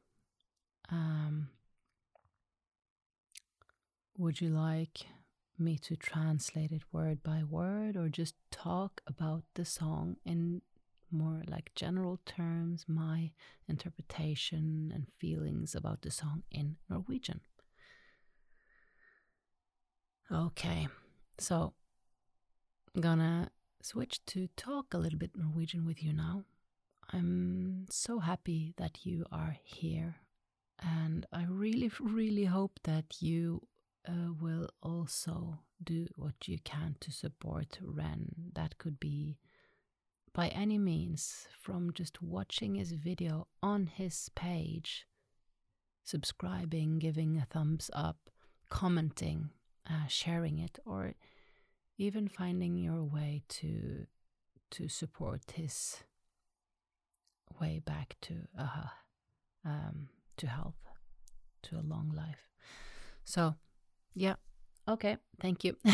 Um, 0.90 1.50
would 4.18 4.42
you 4.42 4.50
like 4.50 5.06
me 5.60 5.78
to 5.78 5.96
translate 5.96 6.72
it 6.72 6.82
word 6.92 7.24
by 7.24 7.44
word 7.44 7.96
or 7.96 8.10
just 8.10 8.36
talk 8.52 9.02
about 9.08 9.44
the 9.54 9.66
song 9.66 10.18
in 10.26 10.62
more 11.12 11.44
like 11.48 11.72
general 11.76 12.20
terms, 12.26 12.86
my 12.88 13.32
interpretation 13.68 14.92
and 14.94 15.08
feelings 15.20 15.76
about 15.76 16.02
the 16.02 16.12
song 16.12 16.44
in 16.52 16.78
Norwegian? 16.90 17.42
Okay, 20.32 20.88
so 21.38 21.74
I'm 22.96 23.02
gonna 23.02 23.52
switch 23.82 24.26
to 24.28 24.48
talk 24.56 24.94
a 24.94 24.98
little 24.98 25.20
bit 25.20 25.36
Norwegian 25.36 25.86
with 25.86 26.02
you 26.04 26.14
now. 26.14 26.44
I'm 27.12 27.86
so 27.90 28.20
happy 28.20 28.74
that 28.78 29.06
you 29.06 29.26
are 29.32 29.58
here, 29.64 30.16
and 30.80 31.26
I 31.32 31.46
really, 31.48 31.92
really 32.00 32.46
hope 32.46 32.80
that 32.84 33.22
you 33.22 33.62
uh, 34.08 34.34
will 34.40 34.70
also 34.82 35.60
do 35.84 36.08
what 36.16 36.48
you 36.48 36.58
can 36.64 36.96
to 37.00 37.12
support 37.12 37.80
Ren. 37.82 38.30
That 38.54 38.78
could 38.78 39.00
be 39.00 39.38
by 40.34 40.48
any 40.50 40.78
means 40.78 41.48
from 41.62 41.94
just 41.94 42.22
watching 42.22 42.76
his 42.76 42.92
video 42.92 43.48
on 43.62 43.86
his 43.88 44.30
page, 44.36 45.06
subscribing, 46.04 47.00
giving 47.00 47.38
a 47.38 47.46
thumbs 47.46 47.92
up, 47.94 48.18
commenting, 48.70 49.52
uh, 49.90 50.08
sharing 50.08 50.58
it, 50.58 50.80
or 50.86 51.14
even 51.98 52.28
finding 52.28 52.78
your 52.78 53.04
way 53.04 53.44
to 53.48 54.08
to 54.72 54.88
support 54.88 55.52
his 55.52 56.04
way 57.62 57.80
back 57.86 58.16
to 58.22 58.34
uh, 58.60 58.88
um, 59.64 60.10
to 60.38 60.48
health, 60.48 60.82
to 61.62 61.76
a 61.76 61.86
long 61.88 62.12
life. 62.16 62.50
So, 63.24 63.56
yeah, 64.16 64.36
ok, 64.88 65.18
thank 65.40 65.66
you. 65.66 65.76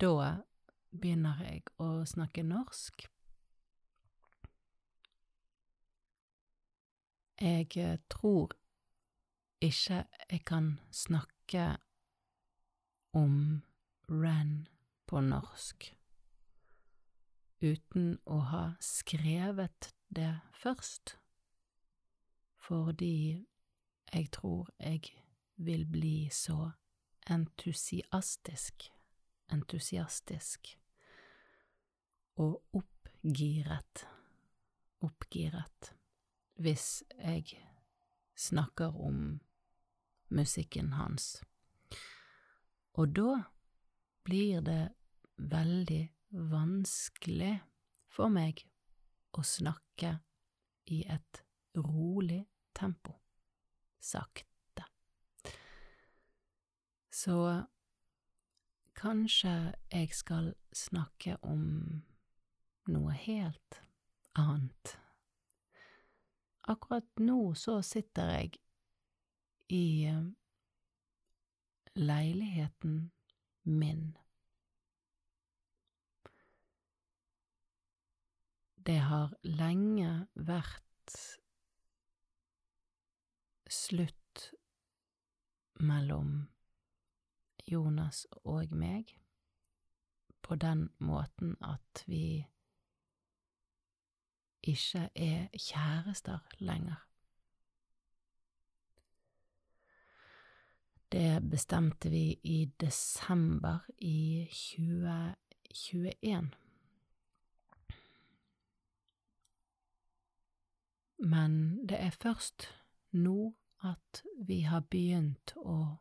da 0.00 0.42
begynner 0.90 1.40
jeg 1.44 1.66
å 1.80 2.04
snakke 2.08 2.44
norsk. 2.46 3.06
Jeg 7.40 7.68
eh, 7.76 7.98
tror 8.08 8.54
ikke 9.60 10.04
jeg 10.30 10.40
kan 10.48 10.78
snakke 10.90 11.76
om 13.16 13.62
Ren 14.08 14.66
på 15.06 15.20
norsk 15.20 15.90
uten 17.60 18.16
å 18.28 18.38
ha 18.52 18.64
skrevet 18.84 19.90
det 20.12 20.40
først, 20.54 21.16
fordi 22.56 23.44
jeg 24.12 24.30
tror 24.32 24.68
jeg 24.78 25.16
vil 25.56 25.86
bli 25.86 26.28
så 26.32 26.70
entusiastisk, 27.30 28.92
entusiastisk 29.52 30.78
og 32.36 32.62
oppgiret, 32.76 34.04
oppgiret, 35.00 35.92
hvis 36.60 37.02
jeg 37.18 37.58
snakker 38.36 38.96
om 39.00 39.40
musikken 40.28 40.92
hans. 40.92 41.40
Og 42.96 43.12
da 43.16 43.42
blir 44.24 44.60
det 44.64 44.82
veldig 45.36 46.02
vanskelig 46.52 47.54
for 48.12 48.32
meg 48.32 48.64
å 49.36 49.44
snakke 49.44 50.18
i 50.92 51.02
et 51.12 51.42
rolig 51.76 52.44
tempo, 52.76 53.16
sakte. 54.00 54.55
Så 57.16 57.64
kanskje 58.94 59.72
jeg 59.88 60.08
skal 60.12 60.50
snakke 60.76 61.38
om 61.40 61.62
noe 62.92 63.14
helt 63.16 63.78
annet. 64.36 64.90
Akkurat 66.68 67.08
nå 67.22 67.54
så 67.56 67.78
sitter 67.80 68.32
jeg 68.34 68.58
i 69.72 70.12
leiligheten 71.96 72.98
min. 73.64 74.02
Det 78.86 78.98
har 79.08 79.32
lenge 79.56 80.10
vært 80.50 81.16
slutt 83.72 84.44
mellom 85.80 86.44
Jonas 87.66 88.26
og 88.44 88.74
meg, 88.74 89.04
på 90.42 90.54
den 90.54 90.90
måten 90.98 91.56
at 91.64 92.04
vi 92.06 92.46
ikke 94.62 95.10
er 95.14 95.46
kjærester 95.58 96.38
lenger. 96.58 97.06
Det 101.12 101.50
bestemte 101.50 102.10
vi 102.10 102.40
i 102.42 102.72
desember 102.80 103.78
i 103.98 104.46
2021. 104.50 106.50
Men 111.18 111.86
det 111.88 112.00
er 112.00 112.10
først 112.10 112.74
nå 113.10 113.54
at 113.84 114.22
vi 114.46 114.60
har 114.60 114.80
begynt 114.80 115.52
å 115.56 115.96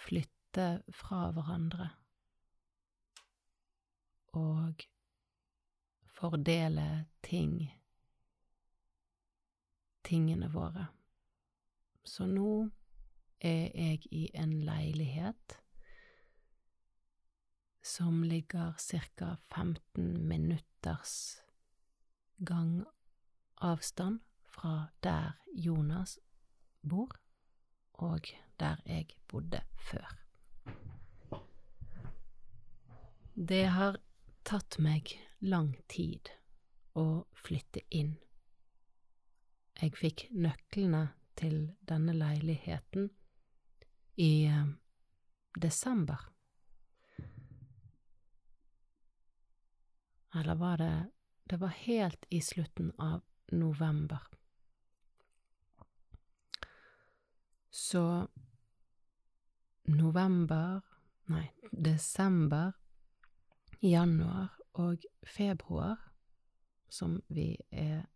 flytte 0.00 0.68
fra 0.94 1.28
hverandre 1.34 1.90
og 4.36 4.84
fordele 6.06 7.06
ting, 7.22 7.54
tingene 10.06 10.50
våre. 10.52 10.86
Så 12.04 12.26
nå 12.26 12.68
er 13.40 13.70
jeg 13.74 14.06
i 14.12 14.28
en 14.34 14.52
leilighet 14.64 15.56
som 17.82 18.22
ligger 18.22 18.76
ca. 18.78 19.34
15 19.54 20.28
minutters 20.28 21.42
gangavstand 22.46 24.20
fra 24.44 24.90
der 25.02 25.32
Jonas 25.54 26.18
bor, 26.88 27.16
og 27.92 28.20
der 28.60 28.82
jeg 28.86 29.08
bodde 29.28 29.62
før. 29.78 30.16
Det 33.34 33.64
har 33.72 33.96
tatt 34.44 34.76
meg 34.82 35.14
lang 35.40 35.72
tid 35.88 36.28
å 36.98 37.24
flytte 37.32 37.80
inn. 37.88 38.18
Jeg 39.80 39.96
fikk 39.96 40.26
nøklene 40.36 41.06
til 41.40 41.70
denne 41.88 42.12
leiligheten 42.12 43.08
i 44.20 44.44
eh, 44.44 44.66
desember. 45.56 46.28
Eller 50.34 50.54
var 50.54 50.76
det 50.76 51.10
Det 51.50 51.56
var 51.58 51.68
helt 51.68 52.24
i 52.30 52.40
slutten 52.40 52.92
av 52.98 53.22
november. 53.50 54.20
Så 57.70 58.28
november 59.96 60.80
Nei, 61.30 61.50
desember, 61.70 62.72
januar 63.82 64.58
og 64.72 64.98
februar, 65.22 65.96
som 66.88 67.20
vi 67.28 67.56
er 67.70 68.08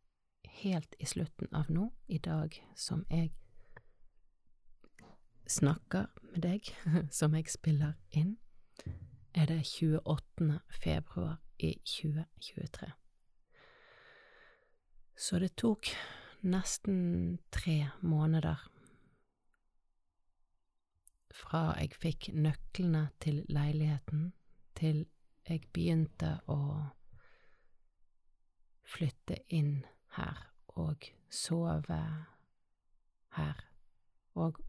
helt 0.42 0.96
i 0.98 1.06
slutten 1.06 1.48
av 1.54 1.70
nå, 1.70 1.92
i 2.08 2.18
dag 2.18 2.56
som 2.74 3.04
jeg 3.10 3.30
snakker 5.46 6.10
med 6.32 6.42
deg, 6.42 6.72
som 7.20 7.38
jeg 7.38 7.46
spiller 7.54 7.94
inn, 8.10 8.37
er 9.34 9.46
det 9.46 9.62
28. 9.62 10.58
februar 10.70 11.38
i 11.58 11.76
2023. 11.87 12.90
Så 15.16 15.38
det 15.38 15.54
tok 15.54 15.94
nesten 16.42 17.38
tre 17.54 17.92
måneder 18.02 18.73
fra 21.34 21.74
jeg 21.80 21.96
fikk 21.98 22.30
nøklene 22.34 23.08
til 23.22 23.42
leiligheten, 23.50 24.32
til 24.78 25.04
jeg 25.48 25.66
begynte 25.74 26.36
å 26.50 26.58
flytte 28.84 29.40
inn 29.52 29.82
her 30.16 30.46
og 30.78 31.08
sove 31.30 32.00
her, 33.36 33.64
og 34.34 34.60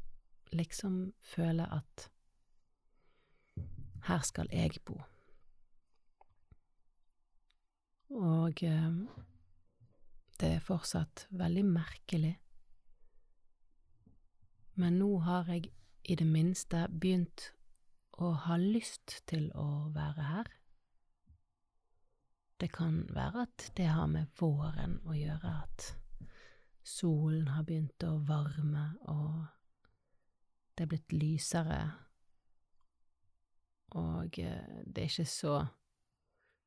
liksom 0.55 1.13
føle 1.21 1.67
at 1.73 2.09
her 4.05 4.25
skal 4.25 4.49
jeg 4.53 4.81
bo. 4.85 4.97
Og 8.15 8.61
eh, 8.63 8.97
det 10.39 10.51
er 10.57 10.65
fortsatt 10.65 11.27
veldig 11.33 11.65
merkelig. 11.65 12.35
Men 14.75 14.99
nå 14.99 15.17
har 15.23 15.47
jeg 15.47 15.71
i 16.03 16.15
det 16.19 16.27
minste 16.27 16.85
begynt 16.91 17.49
å 18.19 18.31
ha 18.45 18.57
lyst 18.59 19.21
til 19.29 19.47
å 19.55 19.89
være 19.95 20.29
her. 20.29 20.49
Det 22.59 22.69
kan 22.71 23.01
være 23.15 23.45
at 23.47 23.71
det 23.77 23.87
har 23.91 24.07
med 24.07 24.31
våren 24.39 24.97
å 25.03 25.15
gjøre, 25.15 25.51
at 25.63 26.29
solen 26.83 27.49
har 27.51 27.63
begynt 27.67 28.03
å 28.07 28.17
varme, 28.27 28.85
og 29.11 29.45
det 30.75 30.85
er 30.85 30.91
blitt 30.91 31.15
lysere, 31.15 31.79
og 33.95 34.39
eh, 34.39 34.83
det 34.85 35.03
er 35.03 35.11
ikke 35.11 35.27
så 35.29 35.55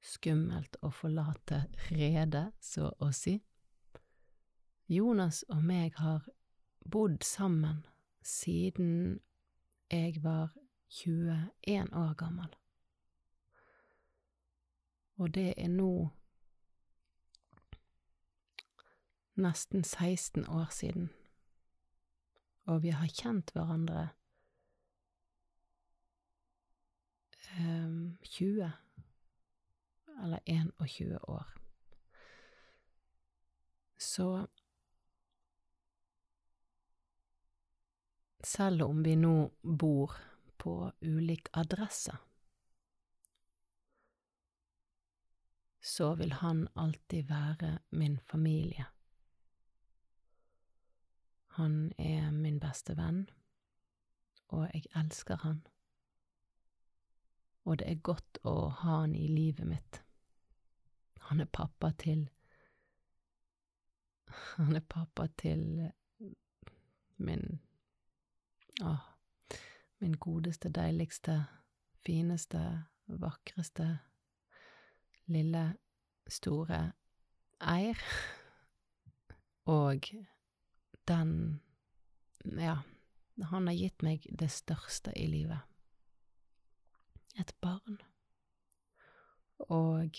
skummelt 0.04 0.78
å 0.84 0.90
forlate 0.94 1.66
redet, 1.90 2.50
så 2.60 2.88
å 3.04 3.10
si. 3.12 3.36
Jonas 4.88 5.42
og 5.52 5.64
meg 5.68 5.98
har 6.00 6.24
bodd 6.88 7.24
sammen 7.26 7.82
siden 8.28 9.20
jeg 9.90 10.22
var 10.22 10.52
21 10.88 11.88
år 11.92 12.14
gammel. 12.14 12.56
Og 15.16 15.34
det 15.34 15.54
er 15.56 15.68
nå 15.68 16.08
nesten 19.34 19.84
16 19.84 20.46
år 20.48 20.68
siden, 20.70 21.10
og 22.64 22.82
vi 22.82 22.88
har 22.88 23.08
kjent 23.08 23.50
hverandre 23.54 24.08
um, 27.58 28.18
20 28.22 28.72
eller 30.22 30.38
21 30.46 31.18
år. 31.28 31.54
Så 33.98 34.46
selv 38.44 38.82
om 38.82 39.02
vi 39.02 39.16
nå 39.16 39.50
bor 39.62 40.14
på 40.56 40.92
ulik 41.00 41.48
adresse, 41.52 42.16
så 45.80 46.14
vil 46.14 46.32
han 46.32 46.68
alltid 46.74 47.28
være 47.28 47.78
min 47.90 48.18
familie. 48.18 48.84
Han 51.58 51.92
er 51.98 52.30
min 52.30 52.60
beste 52.60 52.94
venn, 52.96 53.24
og 54.48 54.68
jeg 54.74 54.84
elsker 54.94 55.36
han. 55.42 55.62
Og 57.64 57.78
det 57.78 57.88
er 57.90 58.04
godt 58.04 58.38
å 58.46 58.68
ha 58.82 59.00
han 59.00 59.14
i 59.14 59.26
livet 59.28 59.66
mitt. 59.66 60.02
Han 61.28 61.40
er 61.40 61.50
pappa 61.52 61.90
til 61.98 62.28
Han 64.28 64.76
er 64.76 64.84
pappa 64.84 65.26
til 65.40 65.90
min 67.16 67.60
Åh, 68.82 69.00
min 69.98 70.12
godeste, 70.12 70.68
deiligste, 70.68 71.44
fineste, 72.06 72.84
vakreste, 73.06 73.98
lille, 75.26 75.76
store 76.28 76.92
Eir. 77.60 77.98
Og 79.64 80.06
den 81.08 81.60
Ja, 82.58 82.76
han 83.42 83.66
har 83.66 83.74
gitt 83.74 84.02
meg 84.02 84.26
det 84.38 84.50
største 84.50 85.12
i 85.18 85.26
livet. 85.26 85.58
Et 87.38 87.52
barn. 87.60 87.98
Og 89.58 90.18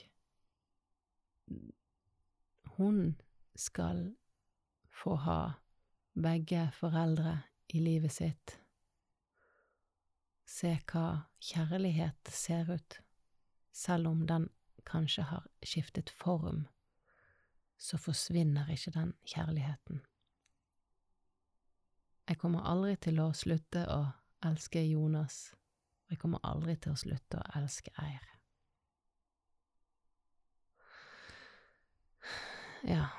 hun 2.78 3.20
skal 3.56 4.16
få 5.04 5.16
ha 5.16 5.42
begge 6.14 6.70
foreldre 6.76 7.40
i 7.74 7.80
livet 7.80 8.14
sitt. 8.14 8.56
Se 10.50 10.74
hva 10.90 11.06
kjærlighet 11.44 12.32
ser 12.34 12.72
ut, 12.74 13.00
selv 13.72 14.10
om 14.10 14.26
den 14.28 14.50
kanskje 14.90 15.28
har 15.30 15.46
skiftet 15.64 16.10
form, 16.10 16.66
så 17.78 17.98
forsvinner 18.02 18.72
ikke 18.74 18.92
den 18.96 19.14
kjærligheten. 19.24 20.02
Jeg 22.30 22.38
kommer 22.38 22.66
aldri 22.66 22.96
til 23.02 23.22
å 23.22 23.32
slutte 23.34 23.86
å 23.90 24.02
elske 24.46 24.82
Jonas, 24.86 25.54
og 26.06 26.14
jeg 26.14 26.22
kommer 26.22 26.44
aldri 26.46 26.76
til 26.76 26.94
å 26.94 27.00
slutte 27.00 27.40
å 27.40 27.62
elske 27.62 27.94
Eir. 28.02 28.26
Ja. 32.88 33.19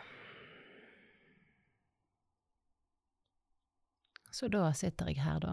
Så 4.41 4.49
da 4.49 4.73
sitter 4.73 5.07
jeg 5.07 5.21
her, 5.21 5.39
da, 5.39 5.51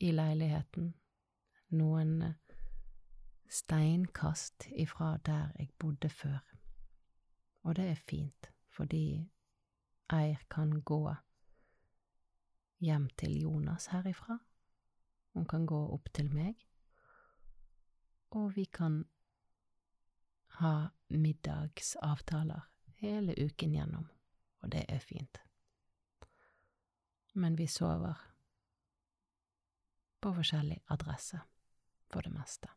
i 0.00 0.08
leiligheten, 0.10 0.86
noen 1.76 2.12
eh, 2.24 2.54
steinkast 3.44 4.70
ifra 4.72 5.18
der 5.26 5.50
jeg 5.58 5.68
bodde 5.76 6.08
før. 6.08 6.38
Og 7.68 7.76
det 7.76 7.90
er 7.90 8.00
fint, 8.08 8.48
fordi 8.72 9.02
Eir 10.16 10.40
kan 10.48 10.72
gå 10.80 11.12
hjem 12.80 13.10
til 13.20 13.36
Jonas 13.42 13.90
herifra, 13.92 14.38
hun 15.36 15.44
kan 15.44 15.68
gå 15.68 15.84
opp 15.92 16.08
til 16.16 16.32
meg, 16.32 16.56
og 18.30 18.56
vi 18.56 18.64
kan 18.64 19.02
ha 20.56 20.74
middagsavtaler 21.08 22.64
hele 23.04 23.36
uken 23.44 23.76
gjennom, 23.76 24.08
og 24.64 24.72
det 24.72 24.88
er 24.88 25.04
fint 25.04 25.44
men 27.32 27.56
vi 27.56 27.66
sover 27.66 28.20
på 30.22 30.32
forskjellig 30.34 30.78
adresse, 30.92 31.40
for 32.12 32.22
det 32.22 32.32
meste. 32.32 32.68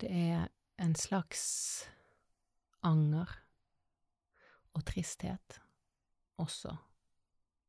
Det 0.00 0.10
er 0.10 0.48
en 0.78 0.94
slags 0.94 1.42
anger 2.82 3.30
og 4.76 4.84
tristhet 4.84 5.60
også 6.36 6.76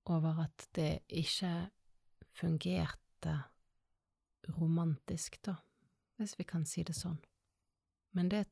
over 0.06 0.44
at 0.44 0.68
det 0.76 1.00
ikke 1.08 1.70
fungerte 2.32 3.42
romantisk, 4.60 5.40
da, 5.46 5.56
hvis 6.16 6.38
vi 6.40 6.44
kan 6.48 6.66
si 6.66 6.84
det 6.84 6.96
sånn. 6.96 7.20
Men 8.16 8.30
det 8.32 8.46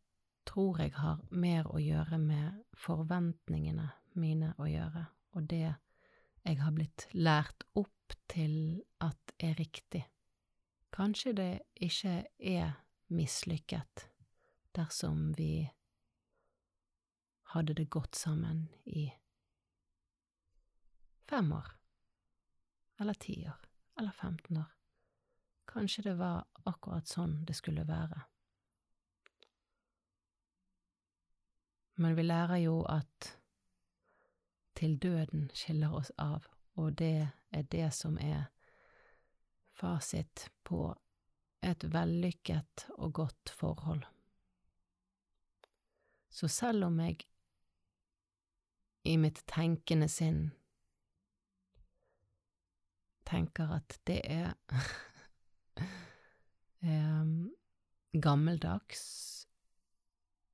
tror 0.47 0.79
jeg 0.81 0.95
har 0.97 1.21
mer 1.31 1.67
å 1.71 1.79
gjøre 1.79 2.19
med 2.21 2.63
forventningene 2.79 3.91
mine 4.19 4.53
å 4.59 4.67
gjøre, 4.69 5.05
og 5.35 5.49
det 5.49 5.75
jeg 6.45 6.59
har 6.61 6.73
blitt 6.75 7.07
lært 7.13 7.65
opp 7.73 8.13
til 8.29 8.83
at 9.01 9.33
er 9.41 9.55
riktig. 9.57 10.03
Kanskje 10.93 11.33
det 11.35 11.51
ikke 11.81 12.19
er 12.37 12.75
mislykket 13.11 14.05
dersom 14.75 15.31
vi 15.37 15.65
hadde 17.55 17.73
det 17.73 17.89
godt 17.89 18.15
sammen 18.15 18.67
i 18.85 19.09
fem 21.29 21.51
år, 21.51 21.67
eller 22.99 23.13
ti 23.13 23.39
år, 23.47 23.59
eller 23.97 24.11
15 24.11 24.57
år. 24.57 24.71
Kanskje 25.67 26.03
det 26.09 26.15
var 26.19 26.45
akkurat 26.69 27.09
sånn 27.09 27.41
det 27.47 27.55
skulle 27.57 27.87
være. 27.87 28.21
Men 31.95 32.15
vi 32.15 32.25
lærer 32.27 32.59
jo 32.59 32.81
at 32.91 33.31
til 34.75 34.97
døden 35.01 35.49
skiller 35.53 35.93
oss 35.95 36.11
av, 36.17 36.47
og 36.75 36.97
det 36.99 37.29
er 37.51 37.63
det 37.71 37.87
som 37.95 38.17
er 38.19 38.49
fasit 39.75 40.49
på 40.63 40.89
et 41.65 41.87
vellykket 41.93 42.87
og 42.97 43.13
godt 43.13 43.49
forhold. 43.49 44.03
Så 46.29 46.47
selv 46.51 46.85
om 46.85 46.99
jeg 46.99 47.23
i 49.05 49.15
mitt 49.21 49.41
tenkende 49.47 50.07
sinn 50.11 50.49
tenker 53.25 53.71
at 53.77 53.97
det 54.09 54.19
er 54.29 54.53
um, 56.83 57.51
gammeldags, 58.25 59.03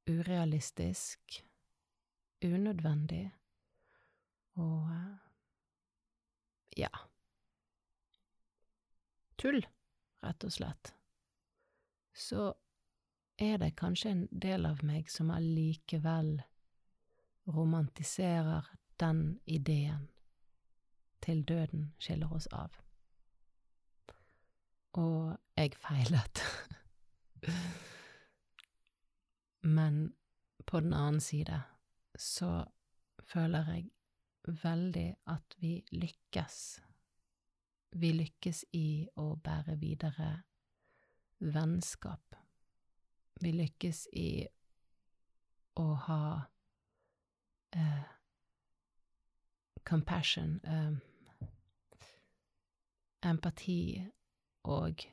urealistisk, 0.10 1.42
unødvendig, 2.46 3.32
og 4.60 4.92
eh, 4.92 5.16
ja 6.84 6.92
tull, 9.42 9.66
rett 10.22 10.44
og 10.46 10.54
slett, 10.54 10.94
så 12.14 12.52
er 13.42 13.58
det 13.58 13.74
kanskje 13.80 14.14
en 14.14 14.24
del 14.32 14.68
av 14.70 14.84
meg 14.86 15.10
som 15.10 15.32
allikevel 15.34 16.36
romantiserer 17.50 18.68
den 19.02 19.40
ideen 19.50 20.08
til 21.26 21.42
døden 21.46 21.92
skiller 22.02 22.34
oss 22.34 22.48
av. 22.54 22.76
Og 24.98 25.38
jeg 25.58 25.74
feilet. 25.82 26.44
Men 29.78 30.14
på 30.66 30.82
den 30.84 30.94
annen 30.94 31.22
side 31.22 31.64
så 32.18 32.66
føler 33.32 33.74
jeg 33.74 33.90
veldig 34.48 35.16
at 35.30 35.56
vi 35.60 35.74
lykkes. 35.92 36.82
Vi 37.92 38.12
lykkes 38.16 38.64
i 38.74 39.08
å 39.20 39.36
bære 39.36 39.76
videre 39.80 40.32
vennskap. 41.40 42.36
Vi 43.42 43.52
lykkes 43.52 44.08
i 44.14 44.48
å 45.82 45.88
ha 46.08 46.24
eh, 47.76 48.04
compassion, 49.88 50.60
eh, 50.64 51.48
empati 53.32 53.82
og 54.64 55.06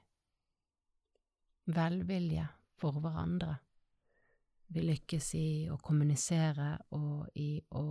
velvilje 1.65 2.47
for 2.79 3.01
hverandre. 3.01 3.57
Vi 4.69 4.85
lykkes 4.85 5.35
i 5.35 5.49
å 5.73 5.79
kommunisere 5.81 6.75
og 6.97 7.29
i 7.41 7.55
å 7.73 7.85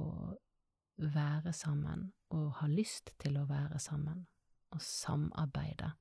være 0.97 1.53
sammen 1.53 2.13
og 2.29 2.53
ha 2.59 2.67
lyst 2.67 3.13
til 3.21 3.37
å 3.37 3.45
være 3.49 3.79
sammen 3.79 4.27
og 4.75 4.81
samarbeide. 4.81 5.91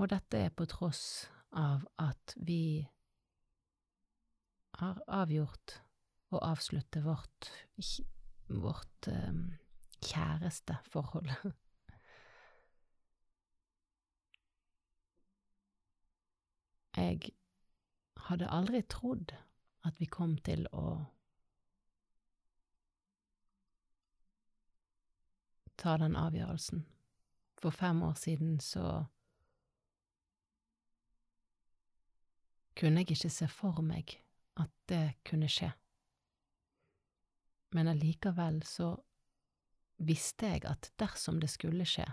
Og 0.00 0.08
dette 0.08 0.38
er 0.46 0.52
på 0.56 0.64
tross 0.64 1.28
av 1.52 1.82
at 2.00 2.34
vi 2.36 2.88
har 4.80 5.02
avgjort 5.12 5.82
å 6.32 6.38
avslutte 6.46 7.02
vårt, 7.04 7.50
vårt 8.48 9.08
um, 9.12 9.58
kjæresteforhold. 10.06 11.28
Jeg 16.96 17.32
hadde 18.26 18.48
aldri 18.50 18.80
trodd 18.88 19.32
at 19.86 20.00
vi 20.00 20.06
kom 20.06 20.36
til 20.44 20.66
å 20.72 20.86
ta 25.80 25.96
den 25.96 26.16
avgjørelsen. 26.16 26.84
For 27.60 27.70
fem 27.70 28.02
år 28.02 28.14
siden 28.20 28.60
så 28.60 29.04
kunne 32.76 33.02
jeg 33.02 33.10
ikke 33.10 33.32
se 33.32 33.48
for 33.52 33.82
meg 33.84 34.16
at 34.60 34.72
det 34.88 35.04
kunne 35.28 35.48
skje. 35.48 35.70
Men 37.76 37.88
allikevel 37.88 38.62
så 38.66 38.94
visste 40.00 40.54
jeg 40.54 40.64
at 40.68 40.90
dersom 40.98 41.40
det 41.40 41.50
skulle 41.52 41.84
skje, 41.86 42.06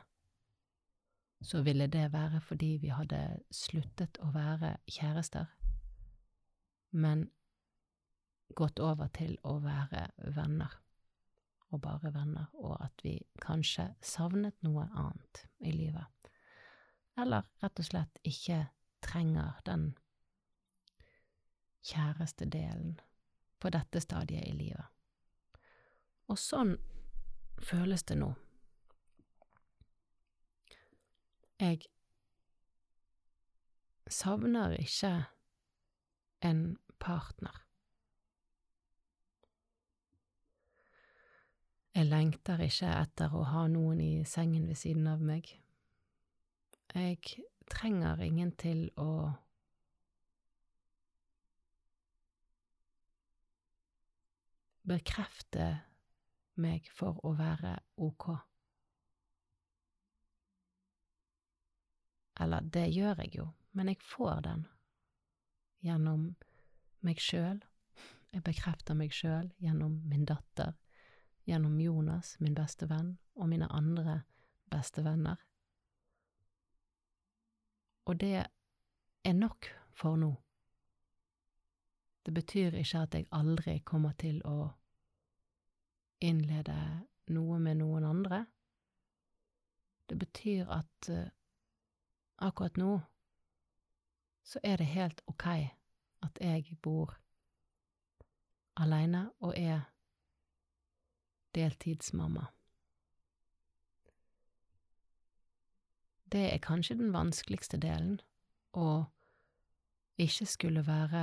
så 1.42 1.62
ville 1.64 1.88
det 1.88 2.12
være 2.14 2.42
fordi 2.42 2.76
vi 2.82 2.92
hadde 2.92 3.22
sluttet 3.54 4.20
å 4.24 4.32
være 4.36 4.76
kjærester, 4.92 5.48
men 6.92 7.28
gått 8.56 8.80
over 8.80 9.10
til 9.14 9.38
å 9.44 9.58
være 9.64 10.08
venner, 10.36 10.72
og 11.72 11.82
bare 11.84 12.14
venner, 12.14 12.48
og 12.54 12.78
at 12.84 13.04
vi 13.04 13.18
kanskje 13.44 13.90
savnet 14.02 14.56
noe 14.64 14.88
annet 14.94 15.44
i 15.60 15.74
livet, 15.76 16.32
eller 17.18 17.48
rett 17.64 17.80
og 17.80 17.90
slett 17.90 18.22
ikke 18.24 18.68
trenger 19.04 19.60
den 19.66 19.92
kjæreste 21.88 22.46
delen 22.46 22.98
på 23.60 23.72
dette 23.74 24.02
stadiet 24.02 24.48
i 24.48 24.56
livet. 24.56 24.86
Og 26.28 26.40
sånn 26.40 26.76
føles 27.64 28.04
det 28.04 28.18
nå. 28.20 28.34
Jeg 31.58 31.88
savner 34.14 34.76
ikke 34.78 35.14
en 36.46 36.78
partner. 37.00 37.67
Jeg 41.98 42.06
lengter 42.12 42.60
ikke 42.62 42.92
etter 42.94 43.32
å 43.34 43.40
ha 43.50 43.64
noen 43.74 43.98
i 44.06 44.12
sengen 44.30 44.68
ved 44.70 44.78
siden 44.78 45.08
av 45.10 45.22
meg. 45.26 45.48
Jeg 46.94 47.18
trenger 47.74 48.22
ingen 48.22 48.52
til 48.54 48.84
å 49.02 49.32
bekrefte 54.86 55.72
meg 56.62 56.86
for 56.94 57.18
å 57.26 57.34
være 57.42 57.74
ok. 57.98 58.30
Eller, 62.46 62.62
det 62.62 62.92
gjør 62.94 63.26
jeg 63.26 63.40
jo, 63.42 63.52
men 63.74 63.90
jeg 63.90 64.06
får 64.06 64.44
den 64.46 64.68
gjennom 65.82 66.36
meg 67.02 67.26
sjøl. 67.26 67.64
Jeg 68.30 68.46
bekrefter 68.46 68.94
meg 68.94 69.18
sjøl 69.18 69.50
gjennom 69.58 70.04
min 70.06 70.30
datter, 70.30 70.78
gjennom 71.48 71.80
Jonas, 71.82 72.36
min 72.40 72.56
beste 72.56 72.90
venn, 72.90 73.18
og 73.36 73.50
mine 73.50 73.70
andre 73.72 74.22
beste 74.72 75.04
venner. 75.04 75.36
Og 78.06 78.20
det 78.20 78.46
er 79.24 79.34
nok 79.34 79.68
for 79.92 80.16
nå. 80.16 80.34
Det 82.26 82.34
betyr 82.34 82.76
ikke 82.76 83.02
at 83.02 83.16
jeg 83.16 83.28
aldri 83.32 83.80
kommer 83.80 84.12
til 84.20 84.42
å 84.46 84.70
innlede 86.20 86.76
noe 87.32 87.60
med 87.60 87.80
noen 87.80 88.04
andre. 88.04 88.46
Det 90.10 90.20
betyr 90.20 90.68
at 90.72 91.10
uh, 91.12 91.28
akkurat 92.38 92.78
nå 92.78 93.00
så 94.48 94.60
er 94.64 94.78
det 94.80 94.88
helt 94.88 95.22
ok 95.28 95.48
at 96.24 96.40
jeg 96.40 96.78
bor 96.82 97.12
aleine 98.80 99.30
og 99.40 99.54
er 99.58 99.82
deltidsmamma. 101.58 102.48
Det 106.32 106.44
er 106.54 106.64
kanskje 106.64 106.98
den 107.00 107.14
vanskeligste 107.16 107.80
delen, 107.82 108.20
å 108.76 109.08
ikke 110.18 110.46
skulle 110.46 110.84
være 110.86 111.22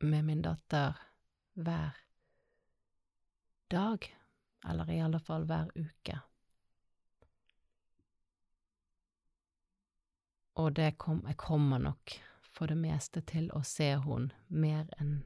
med 0.00 0.22
min 0.26 0.42
datter 0.42 0.98
hver 1.54 1.96
dag, 3.70 4.08
eller 4.68 4.90
i 4.90 5.00
alle 5.04 5.20
fall 5.20 5.46
hver 5.46 5.70
uke. 5.76 6.18
Og 10.60 10.80
kom, 10.98 11.22
jeg 11.26 11.36
kommer 11.36 11.78
nok 11.78 12.16
for 12.42 12.66
det 12.66 12.76
meste 12.76 13.22
til 13.24 13.48
å 13.56 13.62
se 13.64 13.94
hun 14.04 14.32
mer 14.48 14.90
enn 14.98 15.22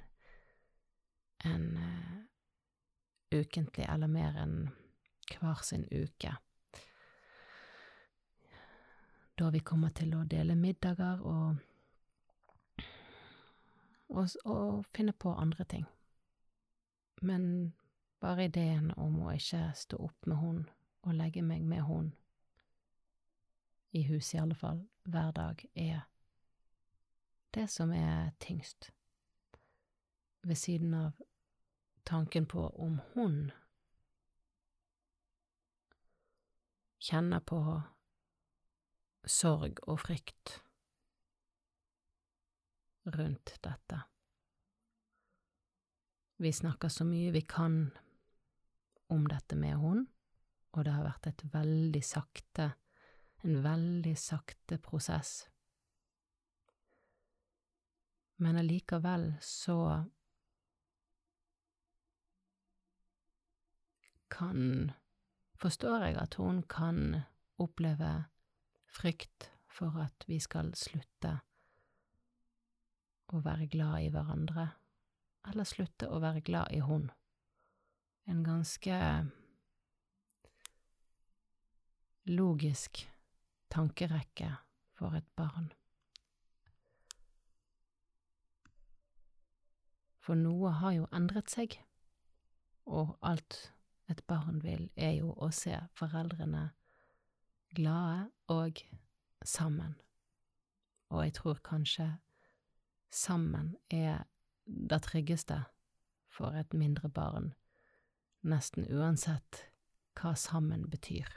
en, 1.44 1.76
uh, 1.76 3.40
ukentlig, 3.40 3.86
eller 3.88 4.10
mer 4.10 4.36
enn 4.42 4.56
hver 5.34 5.62
sin 5.62 5.86
uke. 5.90 6.34
Da 9.34 9.50
vi 9.50 9.60
kommer 9.66 9.90
til 9.90 10.14
å 10.14 10.24
dele 10.30 10.54
middager 10.54 11.22
og 11.26 11.62
og, 14.14 14.28
og 14.44 14.84
finne 14.94 15.12
på 15.12 15.32
andre 15.34 15.64
ting. 15.64 15.86
Men 17.22 17.74
bare 18.20 18.44
ideen 18.48 18.90
om 18.96 19.20
å 19.24 19.32
ikke 19.34 19.72
stå 19.76 19.98
opp 20.06 20.28
med 20.28 20.40
hun 20.40 20.60
og 21.04 21.16
legge 21.18 21.42
meg 21.42 21.64
med 21.68 21.82
hun, 21.88 22.12
i 23.94 24.02
huset 24.08 24.34
i 24.34 24.42
alle 24.42 24.56
fall, 24.58 24.80
hver 25.04 25.30
dag, 25.36 25.60
er 25.74 26.06
det 27.54 27.68
som 27.70 27.92
er 27.94 28.32
tyngst, 28.42 28.90
ved 30.42 30.58
siden 30.58 30.94
av 30.94 31.20
tanken 32.04 32.46
på 32.46 32.68
om 32.68 33.00
hun 33.14 33.38
kjenner 37.04 37.40
på 37.44 37.60
sorg 39.28 39.80
og 39.88 40.00
frykt 40.04 40.58
rundt 43.04 43.56
dette. 43.64 44.00
Vi 46.40 46.52
snakker 46.52 46.88
så 46.88 47.04
mye 47.08 47.32
vi 47.34 47.44
kan 47.48 47.92
om 49.12 49.26
dette 49.28 49.56
med 49.56 49.76
hun, 49.78 50.06
og 50.74 50.84
det 50.84 50.94
har 50.96 51.06
vært 51.06 51.28
et 51.30 51.44
veldig 51.52 52.02
sakte, 52.04 52.70
en 53.44 53.60
veldig 53.64 54.14
sakte 54.18 54.80
prosess. 54.82 55.44
Men 58.42 58.58
allikevel 58.58 59.34
så 59.44 59.76
kan 64.34 64.92
Forstår 65.54 66.02
jeg 66.04 66.16
at 66.18 66.34
hun 66.34 66.62
kan 66.62 67.22
oppleve 67.58 68.24
frykt 68.90 69.52
for 69.70 69.96
at 70.02 70.26
vi 70.28 70.38
skal 70.42 70.72
slutte 70.76 71.38
å 73.32 73.40
være 73.42 73.68
glad 73.70 74.02
i 74.04 74.10
hverandre, 74.12 74.66
eller 75.48 75.64
slutte 75.64 76.10
å 76.10 76.18
være 76.22 76.42
glad 76.44 76.74
i 76.74 76.82
hun? 76.84 77.08
En 78.28 78.42
ganske 78.44 78.98
logisk 82.28 83.04
tankerekke 83.70 84.50
for 84.98 85.16
et 85.16 85.30
barn. 85.36 85.72
For 90.24 90.38
noe 90.40 90.70
har 90.80 90.94
jo 90.96 91.08
endret 91.12 91.52
seg, 91.52 91.78
og 92.84 93.16
alt 93.20 93.73
et 94.10 94.20
barn 94.26 94.62
vil, 94.62 94.90
er 94.96 95.16
jo 95.18 95.32
å 95.32 95.50
se 95.54 95.76
foreldrene 95.96 96.68
glade 97.74 98.30
og 98.52 98.82
sammen. 99.44 99.94
Og 101.10 101.24
jeg 101.24 101.34
tror 101.38 101.60
kanskje 101.64 102.08
sammen 103.10 103.76
er 103.90 104.24
det 104.66 105.02
tryggeste 105.02 105.62
for 106.28 106.56
et 106.58 106.74
mindre 106.74 107.08
barn, 107.08 107.52
nesten 108.42 108.86
uansett 108.90 109.68
hva 110.18 110.34
sammen 110.38 110.88
betyr. 110.90 111.28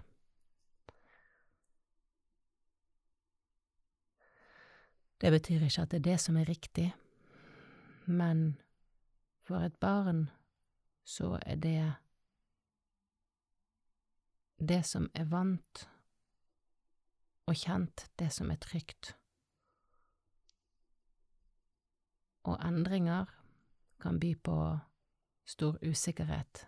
Det 5.21 5.32
betyr 5.34 5.63
ikke 5.65 5.82
at 5.82 5.91
det 5.91 5.99
er 6.01 6.10
det 6.12 6.19
som 6.21 6.38
er 6.38 6.49
riktig, 6.49 6.91
men 8.06 8.58
for 9.41 9.63
et 9.65 9.77
barn 9.82 10.27
så 11.08 11.38
er 11.41 11.56
det 11.56 11.93
det 14.58 14.84
som 14.86 15.10
er 15.13 15.30
vant 15.30 15.84
og 17.48 17.56
kjent, 17.56 18.08
det 18.20 18.32
som 18.34 18.52
er 18.52 18.60
trygt. 18.62 19.13
Og 22.48 22.58
endringer 22.63 23.30
kan 24.02 24.20
by 24.20 24.34
på 24.43 24.58
stor 25.48 25.78
usikkerhet. 25.82 26.67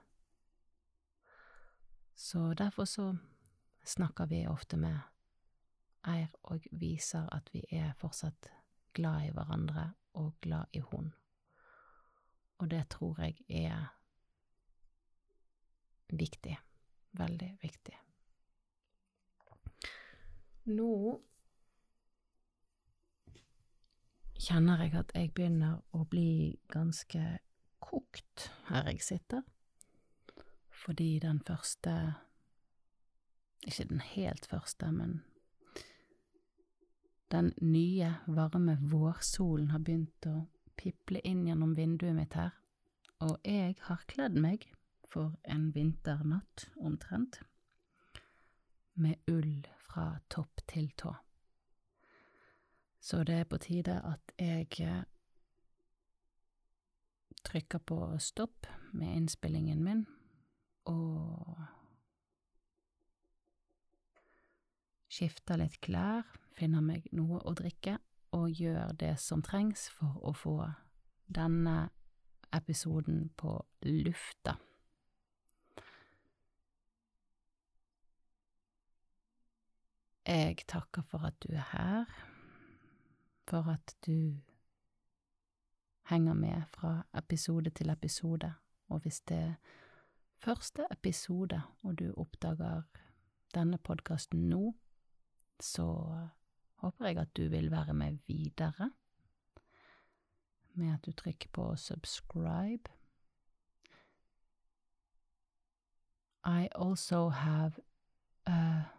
Så 2.15 2.53
derfor 2.53 2.85
så 2.85 3.17
snakker 3.83 4.25
vi 4.25 4.47
ofte 4.47 4.77
med 4.77 4.99
Eir 6.07 6.27
og 6.43 6.63
viser 6.71 7.27
at 7.35 7.49
vi 7.53 7.63
er 7.71 7.93
fortsatt 7.99 8.51
glad 8.93 9.27
i 9.27 9.33
hverandre 9.35 9.93
og 10.13 10.33
glad 10.41 10.65
i 10.73 10.79
hun. 10.79 11.13
Og 12.59 12.71
det 12.71 12.87
tror 12.89 13.21
jeg 13.21 13.39
er 13.49 13.87
viktig. 16.09 16.57
Veldig 17.17 17.49
viktig. 17.61 17.95
Nå 20.69 20.93
kjenner 24.39 24.83
jeg 24.83 24.93
at 24.99 25.13
jeg 25.17 25.31
begynner 25.33 25.79
å 25.97 26.03
bli 26.09 26.59
ganske 26.71 27.23
kokt 27.83 28.49
her 28.69 28.91
jeg 28.91 29.01
sitter, 29.03 29.43
fordi 30.69 31.17
den 31.23 31.41
første 31.45 31.95
Ikke 33.67 33.89
den 33.89 33.99
helt 33.99 34.45
første, 34.47 34.87
men 34.91 35.17
den 37.31 37.51
nye, 37.61 38.13
varme 38.27 38.77
vårsolen 38.79 39.73
har 39.73 39.83
begynt 39.83 40.25
å 40.31 40.45
piple 40.79 41.19
inn 41.27 41.43
gjennom 41.45 41.73
vinduet 41.75 42.15
mitt 42.15 42.37
her, 42.39 42.53
og 43.19 43.35
jeg 43.43 43.75
har 43.89 44.05
kledd 44.07 44.39
meg 44.39 44.63
for 45.09 45.35
en 45.43 45.71
vinternatt, 45.75 46.69
omtrent, 46.77 47.41
med 48.93 49.15
ull 49.27 49.67
fra 49.77 50.19
topp 50.29 50.61
til 50.67 50.91
tå. 50.97 51.13
Så 52.99 53.23
det 53.23 53.35
er 53.35 53.47
på 53.49 53.57
tide 53.57 53.95
at 54.05 54.33
jeg 54.37 54.67
eh, 54.83 55.03
trykker 57.43 57.79
på 57.79 57.99
stopp 58.19 58.67
med 58.91 59.15
innspillingen 59.15 59.83
min, 59.83 60.05
og 60.85 61.63
skifter 65.09 65.57
litt 65.57 65.79
klær, 65.81 66.27
finner 66.53 66.83
meg 66.85 67.07
noe 67.15 67.41
å 67.47 67.55
drikke, 67.57 67.97
og 68.35 68.51
gjør 68.53 68.93
det 68.99 69.15
som 69.21 69.41
trengs 69.41 69.87
for 69.89 70.19
å 70.21 70.35
få 70.37 70.57
denne 71.25 71.89
episoden 72.53 73.29
på 73.37 73.55
lufta. 73.85 74.59
Jeg 80.29 80.57
takker 80.67 81.01
for 81.01 81.25
at 81.25 81.33
du 81.43 81.47
er 81.51 81.65
her 81.71 82.05
for 83.49 83.65
at 83.71 83.95
du 84.05 84.37
henger 86.09 86.33
med 86.33 86.61
fra 86.67 87.05
episode 87.17 87.69
til 87.69 87.89
episode, 87.89 88.53
og 88.89 88.99
hvis 88.99 89.21
det 89.21 89.37
er 89.37 89.53
første 90.37 90.85
episode 90.91 91.61
og 91.83 91.99
du 91.99 92.13
oppdager 92.17 92.81
denne 93.55 93.77
podkasten 93.77 94.49
nå, 94.49 94.75
så 95.59 95.87
håper 96.73 97.05
jeg 97.05 97.17
at 97.17 97.37
du 97.37 97.49
vil 97.49 97.71
være 97.71 97.93
med 97.93 98.17
videre 98.27 98.91
med 100.73 100.93
at 100.93 101.05
du 101.05 101.11
trykker 101.11 101.49
på 101.53 101.75
subscribe. 101.75 102.91
I 106.45 106.67
also 106.75 107.29
have 107.29 107.73
a 108.45 108.98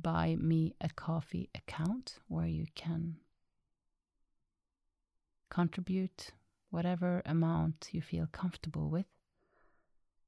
buy 0.00 0.36
me 0.38 0.74
a 0.80 0.88
coffee 0.88 1.50
account 1.54 2.18
where 2.28 2.46
you 2.46 2.66
can 2.74 3.16
contribute 5.50 6.30
whatever 6.70 7.20
amount 7.26 7.88
you 7.92 8.00
feel 8.00 8.26
comfortable 8.32 8.88
with 8.88 9.04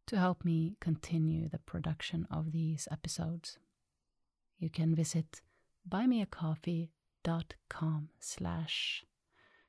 to 0.07 0.19
help 0.19 0.45
me 0.45 0.77
continue 0.81 1.49
the 1.49 1.59
production 1.59 2.27
of 2.31 2.53
these 2.53 2.87
episodes. 2.91 3.59
You 4.59 4.69
can 4.69 4.95
visit 4.95 5.41
buymeacoffee.com 5.89 8.09
slash 8.21 9.05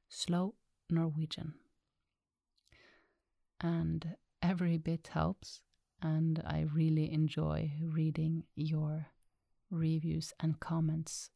slow 0.09 0.55
Norwegian. 0.89 1.53
And 3.61 4.17
every 4.41 4.77
bit 4.77 5.09
helps, 5.13 5.61
and 6.01 6.43
I 6.45 6.65
really 6.71 7.09
enjoy 7.11 7.71
reading 7.81 8.43
your 8.55 9.07
reviews 9.69 10.33
and 10.39 10.59
comments 10.59 11.29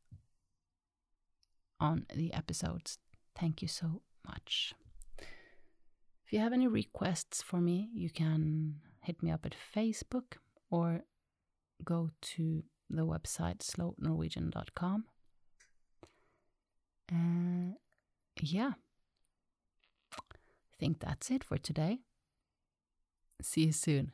on 1.79 2.05
the 2.13 2.33
episodes. 2.33 2.97
Thank 3.37 3.61
you 3.61 3.67
so 3.67 4.01
much. 4.25 4.73
If 6.25 6.33
you 6.33 6.39
have 6.39 6.53
any 6.53 6.67
requests 6.67 7.41
for 7.41 7.59
me, 7.59 7.89
you 7.93 8.09
can 8.09 8.81
hit 9.01 9.23
me 9.23 9.31
up 9.31 9.45
at 9.45 9.55
Facebook 9.75 10.37
or 10.69 11.01
go 11.83 12.11
to 12.21 12.63
the 12.89 13.05
website 13.05 13.59
slownorwegian.com. 13.59 15.05
Uh, 17.11 17.73
yeah, 18.41 18.73
I 20.13 20.75
think 20.79 20.99
that's 20.99 21.31
it 21.31 21.43
for 21.43 21.57
today. 21.57 21.99
See 23.41 23.65
you 23.65 23.71
soon. 23.71 24.11